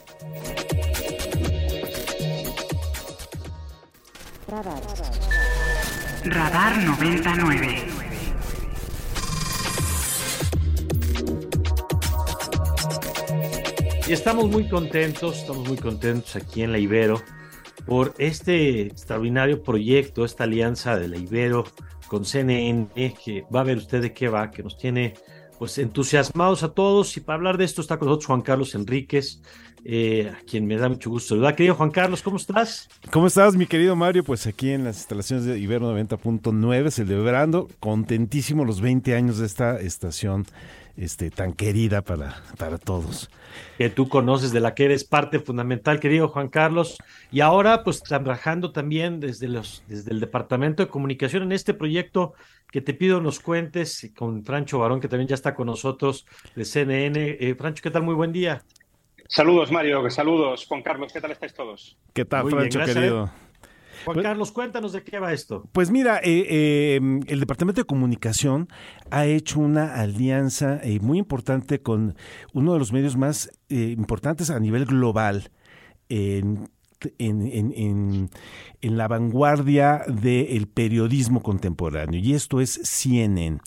[4.50, 4.82] Radar.
[6.26, 8.01] Radar 99.
[14.12, 17.22] Estamos muy contentos, estamos muy contentos aquí en la Ibero
[17.86, 21.64] por este extraordinario proyecto, esta alianza de la Ibero
[22.08, 22.90] con CNN,
[23.24, 25.14] que va a ver usted de qué va, que nos tiene
[25.58, 27.16] pues entusiasmados a todos.
[27.16, 29.42] Y para hablar de esto está con nosotros Juan Carlos Enríquez,
[29.86, 31.56] eh, a quien me da mucho gusto saludar.
[31.56, 32.90] Querido Juan Carlos, ¿cómo estás?
[33.12, 34.26] ¿Cómo estás, mi querido Mario?
[34.26, 39.80] Pues aquí en las instalaciones de Ibero 90.9, celebrando contentísimo los 20 años de esta
[39.80, 40.46] estación
[40.98, 43.30] este, tan querida para, para todos.
[43.78, 46.98] Que tú conoces, de la que eres parte fundamental, querido Juan Carlos.
[47.32, 52.34] Y ahora, pues trabajando también desde, los, desde el Departamento de Comunicación en este proyecto
[52.72, 56.26] que te pido nos cuentes con Francho Barón, que también ya está con nosotros
[56.56, 57.38] de CNN.
[57.40, 58.04] Eh, Francho, ¿qué tal?
[58.04, 58.64] Muy buen día.
[59.28, 60.10] Saludos, Mario.
[60.10, 61.12] Saludos, Juan Carlos.
[61.14, 61.98] ¿Qué tal estáis todos?
[62.14, 63.32] ¿Qué tal, Francho, querido?
[64.06, 65.68] Juan pues Carlos, cuéntanos de qué va esto.
[65.72, 68.68] Pues mira, eh, em, el Departamento de Comunicación
[69.10, 72.16] ha hecho una alianza eh, muy importante con
[72.54, 75.52] uno de los medios más eh, importantes a nivel global
[77.18, 78.30] en en,
[78.82, 83.60] en, la vanguardia del periodismo contemporáneo, y esto es CNN,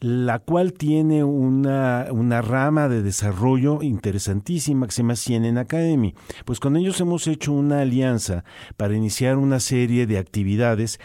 [0.00, 6.14] la cual tiene una, una rama de desarrollo interesantísima que se llama CNN Academy.
[6.44, 8.44] Pues con ellos hemos hecho una alianza
[8.76, 10.98] para iniciar una serie de actividades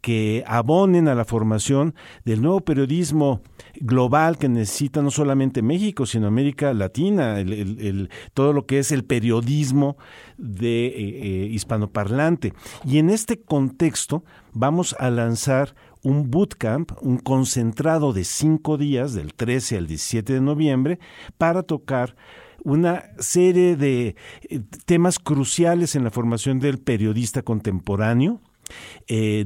[0.00, 3.42] que abonen a la formación del nuevo periodismo
[3.80, 9.04] global que necesita no solamente México, sino América Latina, el, todo lo que es el
[9.04, 9.96] periodismo
[10.36, 12.52] de eh, eh, hispanoparlante.
[12.84, 19.34] Y en este contexto vamos a lanzar un bootcamp, un concentrado de cinco días, del
[19.34, 20.98] 13 al 17 de noviembre,
[21.36, 22.16] para tocar
[22.64, 24.16] una serie de
[24.48, 28.40] eh, temas cruciales en la formación del periodista contemporáneo,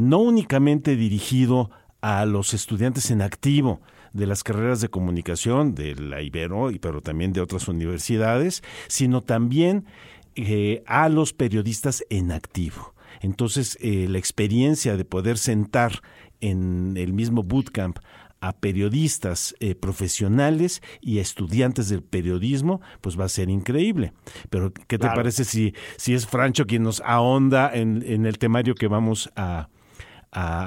[0.00, 1.70] no únicamente dirigido
[2.00, 3.80] a los estudiantes en activo,
[4.12, 9.86] de las carreras de comunicación de la Ibero, pero también de otras universidades, sino también
[10.36, 12.94] eh, a los periodistas en activo.
[13.20, 16.02] Entonces, eh, la experiencia de poder sentar
[16.40, 17.98] en el mismo bootcamp
[18.40, 24.12] a periodistas eh, profesionales y a estudiantes del periodismo, pues va a ser increíble.
[24.50, 28.74] Pero, ¿qué te parece si, si es Francho quien nos ahonda en, en el temario
[28.74, 29.68] que vamos a,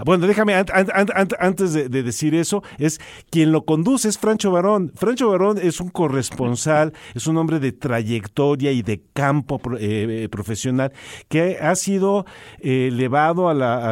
[0.05, 2.99] bueno, déjame, antes de, decir eso, es
[3.31, 4.91] quien lo conduce es Francho Barón.
[4.95, 10.29] Francho Barón es un corresponsal, es un hombre de trayectoria y de campo eh, eh,
[10.29, 10.93] profesional
[11.29, 12.25] que ha sido
[12.59, 13.91] eh, elevado a la,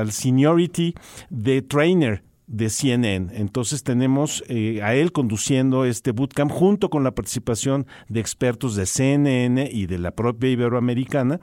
[0.00, 0.94] al seniority
[1.30, 3.28] de trainer de CNN.
[3.38, 8.86] Entonces tenemos eh, a él conduciendo este bootcamp junto con la participación de expertos de
[8.86, 11.40] CNN y de la propia Iberoamericana.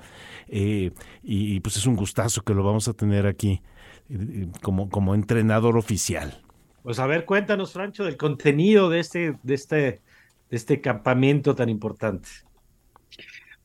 [0.47, 0.91] Eh,
[1.24, 3.62] y, pues es un gustazo que lo vamos a tener aquí
[4.10, 6.41] eh, como, como entrenador oficial.
[6.82, 10.01] Pues a ver, cuéntanos, Francho, del contenido de este, de este, de
[10.49, 12.30] este campamento tan importante.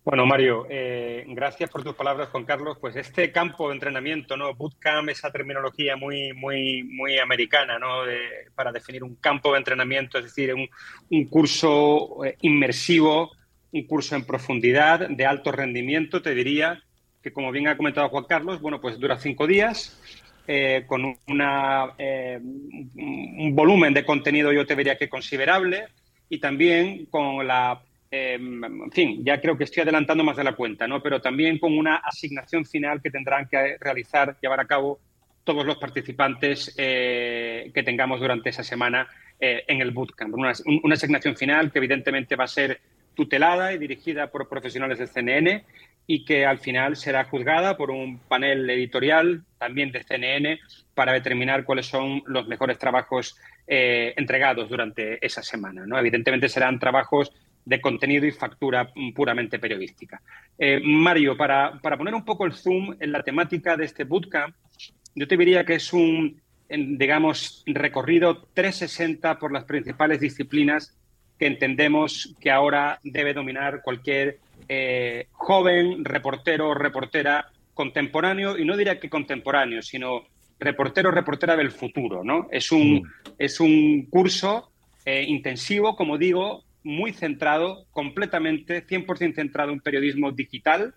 [0.02, 2.78] Bueno, Mario, eh, gracias por tus palabras, Juan Carlos.
[2.80, 4.54] Pues este campo de entrenamiento, ¿no?
[4.54, 8.04] Bootcamp, esa terminología muy, muy, muy americana, ¿no?
[8.54, 13.32] para definir un campo de entrenamiento, es decir, un, curso eh, inmersivo,
[13.72, 16.82] un curso en profundidad, de alto rendimiento, te diría,
[17.22, 20.00] que como bien ha comentado Juan Carlos, bueno, pues dura cinco días,
[20.46, 25.88] eh, con una, un volumen de contenido, yo te diría que considerable,
[26.30, 30.56] y también con la Em, en fin, ya creo que estoy adelantando más de la
[30.56, 31.00] cuenta, ¿no?
[31.00, 34.98] Pero también con una asignación final que tendrán que realizar, llevar a cabo
[35.44, 39.08] todos los participantes eh, que tengamos durante esa semana
[39.38, 40.34] eh, en el bootcamp.
[40.34, 40.50] Una,
[40.92, 42.80] asignación final que evidentemente va a ser
[43.14, 45.64] tutelada y dirigida por profesionales del CNN
[46.06, 50.58] y que al final será juzgada por un panel editorial también de CNN
[50.94, 53.36] para determinar cuáles son los mejores trabajos
[53.66, 55.86] eh, entregados durante esa semana.
[55.86, 55.98] ¿no?
[55.98, 57.32] Evidentemente serán trabajos
[57.64, 60.20] de contenido y factura puramente periodística.
[60.58, 64.54] Eh, Mario, para, poner un poco el zoom en la temática de este bootcamp,
[65.14, 70.96] yo te diría que es un, digamos, recorrido 360 por las principales disciplinas
[71.38, 74.38] que entendemos que ahora debe dominar cualquier
[74.68, 80.26] eh, joven reportero o reportera contemporáneo, y no diría que contemporáneo, sino
[80.58, 82.22] reportero o reportera del futuro.
[82.22, 82.46] ¿no?
[82.50, 83.02] Es, un, mm.
[83.38, 84.70] es un curso
[85.04, 90.94] eh, intensivo, como digo, muy centrado, completamente, 100% centrado en periodismo digital,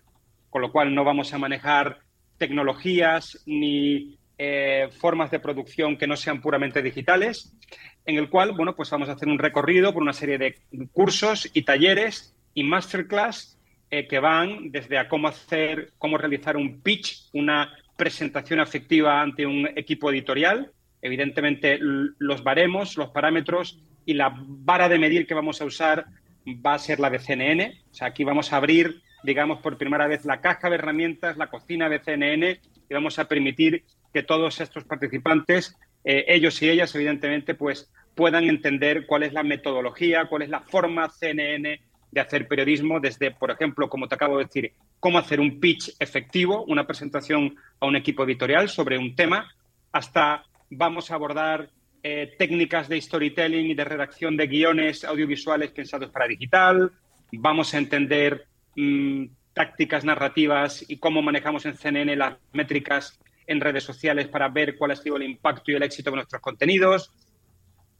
[0.50, 1.98] con lo cual no vamos a manejar
[2.38, 7.56] tecnologías ni eh, formas de producción que no sean puramente digitales,
[8.06, 10.56] en el cual, bueno, pues vamos a hacer un recorrido por una serie de
[10.92, 13.58] cursos y talleres y masterclass
[13.90, 19.46] eh, que van desde a cómo hacer, cómo realizar un pitch, una presentación afectiva ante
[19.46, 20.72] un equipo editorial,
[21.04, 26.06] evidentemente los baremos, los parámetros y la vara de medir que vamos a usar
[26.46, 27.82] va a ser la de CNN.
[27.90, 31.48] O sea, aquí vamos a abrir, digamos, por primera vez la caja de herramientas, la
[31.48, 33.84] cocina de CNN y vamos a permitir
[34.14, 39.42] que todos estos participantes, eh, ellos y ellas, evidentemente, pues puedan entender cuál es la
[39.42, 41.80] metodología, cuál es la forma CNN
[42.12, 45.96] de hacer periodismo, desde, por ejemplo, como te acabo de decir, cómo hacer un pitch
[45.98, 49.52] efectivo, una presentación a un equipo editorial sobre un tema,
[49.92, 51.70] hasta vamos a abordar
[52.02, 56.92] eh, técnicas de storytelling y de redacción de guiones audiovisuales pensados para digital.
[57.32, 58.46] Vamos a entender
[58.76, 64.76] mm, tácticas narrativas y cómo manejamos en CNN las métricas en redes sociales para ver
[64.76, 67.10] cuál ha sido el impacto y el éxito de nuestros contenidos.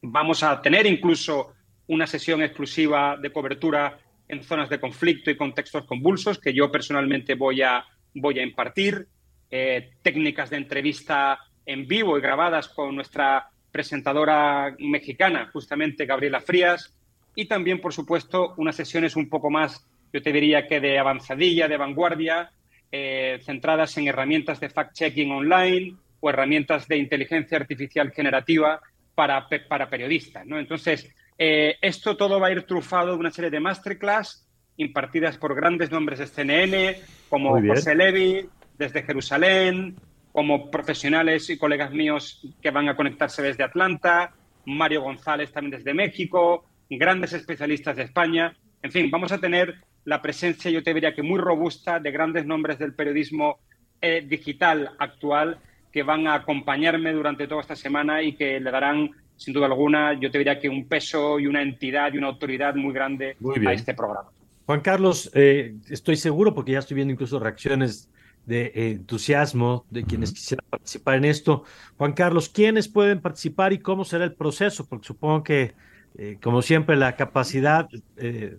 [0.03, 1.55] Vamos a tener incluso
[1.87, 3.99] una sesión exclusiva de cobertura
[4.29, 7.85] en zonas de conflicto y contextos convulsos que yo personalmente voy a,
[8.15, 9.07] voy a impartir.
[9.51, 16.95] Eh, técnicas de entrevista en vivo y grabadas con nuestra presentadora mexicana, justamente Gabriela Frías,
[17.35, 21.67] y también, por supuesto, unas sesiones un poco más, yo te diría que de avanzadilla,
[21.67, 22.51] de vanguardia,
[22.93, 28.81] eh, centradas en herramientas de fact-checking online o herramientas de inteligencia artificial generativa
[29.15, 30.47] para, para periodistas.
[30.47, 30.59] ¿no?
[30.59, 35.55] Entonces, eh, esto todo va a ir trufado de una serie de masterclass impartidas por
[35.55, 36.97] grandes nombres de CNN,
[37.29, 38.49] como José Levy,
[38.79, 39.97] desde Jerusalén,
[40.35, 44.35] como profesionales y colegas míos que van a conectarse desde Atlanta,
[44.67, 48.53] Mario González también desde México, grandes especialistas de España.
[48.83, 52.45] En fin, vamos a tener la presencia, yo te diría que muy robusta, de grandes
[52.47, 53.61] nombres del periodismo
[54.01, 55.61] eh, digital actual
[55.93, 60.15] que van a acompañarme durante toda esta semana y que le darán, sin duda alguna,
[60.15, 63.37] yo te diría que un peso y una entidad y una autoridad muy grande
[63.69, 64.31] a este programa.
[64.67, 68.11] Juan Carlos, eh, estoy seguro, porque ya estoy viendo incluso reacciones
[68.47, 71.65] de entusiasmo de quienes quisieran participar en esto.
[71.97, 74.87] Juan Carlos, ¿quiénes pueden participar y cómo será el proceso?
[74.87, 75.75] Porque supongo que,
[76.19, 78.59] eh, como siempre, la capacidad eh,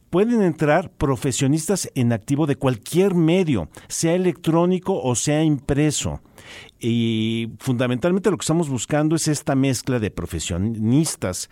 [0.10, 6.22] Pueden entrar profesionistas en activo de cualquier medio, sea electrónico o sea impreso.
[6.80, 11.50] Y fundamentalmente lo que estamos buscando es esta mezcla de profesionistas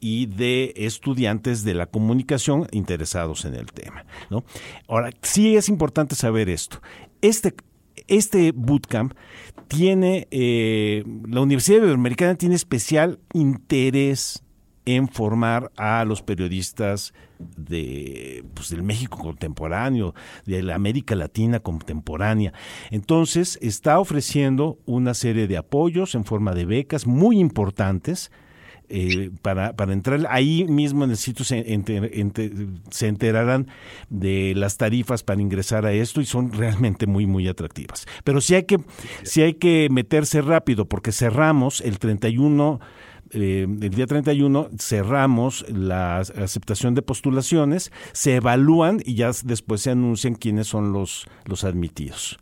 [0.00, 4.04] y de estudiantes de la comunicación interesados en el tema.
[4.30, 4.44] ¿no?
[4.88, 6.80] Ahora, sí es importante saber esto.
[7.20, 7.54] Este,
[8.08, 9.14] este bootcamp
[9.68, 14.42] tiene, eh, la Universidad Iberoamericana tiene especial interés
[14.84, 20.14] en formar a los periodistas de, pues, del México contemporáneo,
[20.46, 22.52] de la América Latina contemporánea.
[22.90, 28.30] Entonces, está ofreciendo una serie de apoyos en forma de becas muy importantes
[28.92, 31.64] eh, para, para entrar ahí mismo en el sitio se,
[32.90, 33.68] se enterarán
[34.08, 38.06] de las tarifas para ingresar a esto y son realmente muy muy atractivas.
[38.24, 38.78] Pero sí hay que
[39.22, 42.80] sí hay que meterse rápido porque cerramos el 31
[43.32, 49.90] eh, el día 31 cerramos la aceptación de postulaciones, se evalúan y ya después se
[49.90, 52.40] anuncian quiénes son los, los admitidos.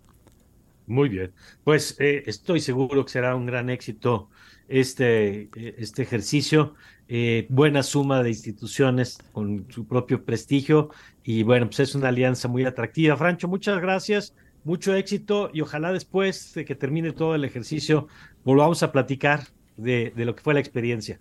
[0.86, 1.32] Muy bien,
[1.64, 4.30] pues eh, estoy seguro que será un gran éxito
[4.68, 6.74] este, este ejercicio.
[7.10, 10.90] Eh, buena suma de instituciones con su propio prestigio
[11.24, 13.16] y bueno, pues es una alianza muy atractiva.
[13.16, 18.08] Francho, muchas gracias, mucho éxito y ojalá después de que termine todo el ejercicio
[18.44, 19.40] volvamos a platicar
[19.78, 21.18] de, de lo que fue la experiencia.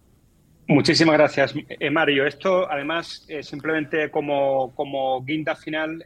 [0.68, 2.28] Muchísimas gracias, eh, Mario.
[2.28, 6.04] Esto, además, eh, simplemente como, como guinda final,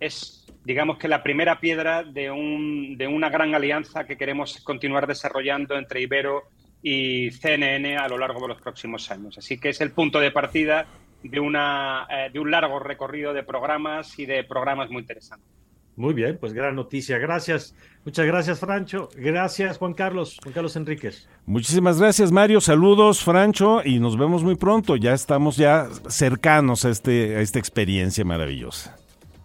[0.00, 0.39] es
[0.70, 5.76] digamos que la primera piedra de, un, de una gran alianza que queremos continuar desarrollando
[5.76, 6.44] entre Ibero
[6.80, 9.36] y CNN a lo largo de los próximos años.
[9.36, 10.86] Así que es el punto de partida
[11.24, 15.48] de, una, eh, de un largo recorrido de programas y de programas muy interesantes.
[15.96, 17.18] Muy bien, pues gran noticia.
[17.18, 17.74] Gracias.
[18.04, 19.08] Muchas gracias, Francho.
[19.16, 20.38] Gracias, Juan Carlos.
[20.40, 21.28] Juan Carlos Enríquez.
[21.46, 22.60] Muchísimas gracias, Mario.
[22.60, 24.94] Saludos, Francho, y nos vemos muy pronto.
[24.94, 28.99] Ya estamos ya cercanos a, este, a esta experiencia maravillosa.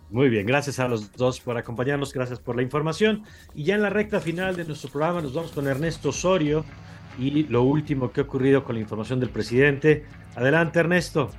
[0.10, 3.24] Muy bien, gracias a los dos por acompañarnos, gracias por la información.
[3.54, 6.64] Y ya en la recta final de nuestro programa nos vamos con Ernesto Osorio
[7.18, 10.06] y lo último que ha ocurrido con la información del presidente.
[10.36, 11.32] Adelante, Ernesto.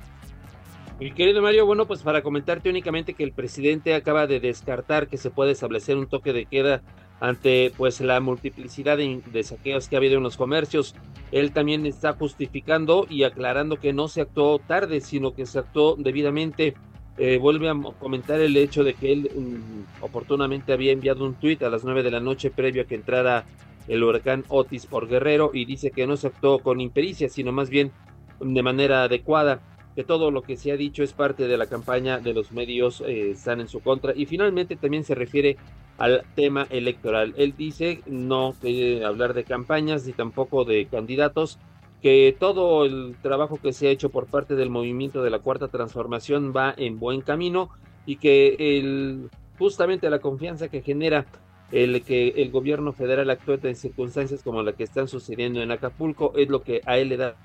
[0.99, 5.17] Mi querido Mario, bueno, pues para comentarte únicamente que el presidente acaba de descartar que
[5.17, 6.81] se puede establecer un toque de queda
[7.19, 10.95] ante pues la multiplicidad de, saqueos que ha habido en los comercios.
[11.31, 15.95] Él también está justificando y aclarando que no se actuó tarde, sino que se actuó
[15.97, 16.73] debidamente
[17.17, 21.63] eh, vuelve a comentar el hecho de que él mm, oportunamente había enviado un tuit
[21.63, 23.45] a las 9 de la noche previo a que entrara
[23.87, 27.69] el huracán Otis por Guerrero y dice que no se actuó con impericia, sino más
[27.69, 27.91] bien
[28.39, 29.61] de manera adecuada,
[29.95, 33.01] que todo lo que se ha dicho es parte de la campaña de los medios,
[33.01, 35.57] eh, están en su contra y finalmente también se refiere
[35.97, 37.33] al tema electoral.
[37.37, 41.57] Él dice no quiere hablar de campañas ni tampoco de candidatos,
[42.01, 45.67] que todo el trabajo que se ha hecho por parte del movimiento de la cuarta
[45.67, 47.69] transformación va en buen camino
[48.05, 51.25] y que el, justamente la confianza que genera
[51.71, 56.33] el que el gobierno federal actúe en circunstancias como la que están sucediendo en Acapulco
[56.35, 57.35] es lo que a él le da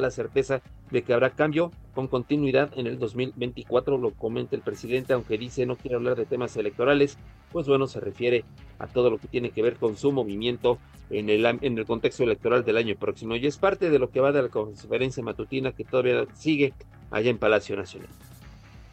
[0.00, 5.12] la certeza de que habrá cambio con continuidad en el 2024, lo comenta el presidente,
[5.12, 7.18] aunque dice no quiere hablar de temas electorales,
[7.52, 8.44] pues bueno, se refiere
[8.78, 10.78] a todo lo que tiene que ver con su movimiento
[11.10, 13.36] en el, en el contexto electoral del año próximo.
[13.36, 16.74] Y es parte de lo que va de la conferencia matutina que todavía sigue
[17.10, 18.10] allá en Palacio Nacional.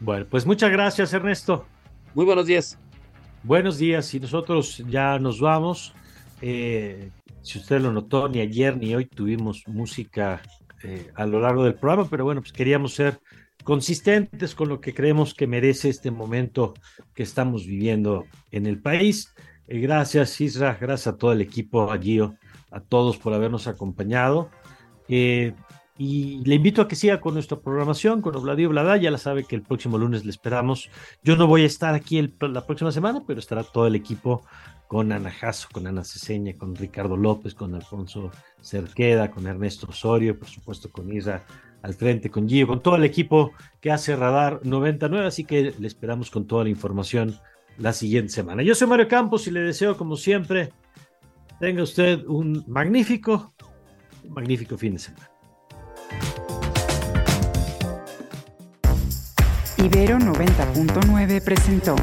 [0.00, 1.66] Bueno, pues muchas gracias Ernesto.
[2.14, 2.78] Muy buenos días.
[3.42, 5.94] Buenos días y nosotros ya nos vamos.
[6.42, 7.10] Eh,
[7.42, 10.42] si usted lo notó, ni ayer ni hoy tuvimos música
[10.86, 13.18] eh, a lo largo del programa, pero bueno, pues queríamos ser
[13.64, 16.74] consistentes con lo que creemos que merece este momento
[17.14, 19.34] que estamos viviendo en el país.
[19.66, 22.36] Eh, gracias, Isra, gracias a todo el equipo, a Gio,
[22.70, 24.50] a todos por habernos acompañado.
[25.08, 25.52] Eh,
[25.98, 28.98] Y le invito a que siga con nuestra programación, con Obladio Blada.
[28.98, 30.90] Ya la sabe que el próximo lunes le esperamos.
[31.24, 34.42] Yo no voy a estar aquí la próxima semana, pero estará todo el equipo
[34.88, 38.30] con Ana Jasso, con Ana Ceseña, con Ricardo López, con Alfonso
[38.62, 41.44] Cerqueda, con Ernesto Osorio, por supuesto con Isra
[41.82, 45.26] al frente, con Gio, con todo el equipo que hace Radar 99.
[45.26, 47.38] Así que le esperamos con toda la información
[47.78, 48.62] la siguiente semana.
[48.62, 50.72] Yo soy Mario Campos y le deseo, como siempre,
[51.60, 53.52] tenga usted un magnífico,
[54.24, 55.30] un magnífico fin de semana.
[59.78, 61.96] Ibero 90.9 presentó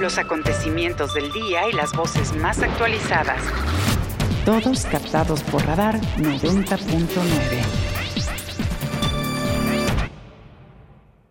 [0.00, 3.40] los acontecimientos del día y las voces más actualizadas.
[4.44, 7.95] Todos captados por Radar 90.9.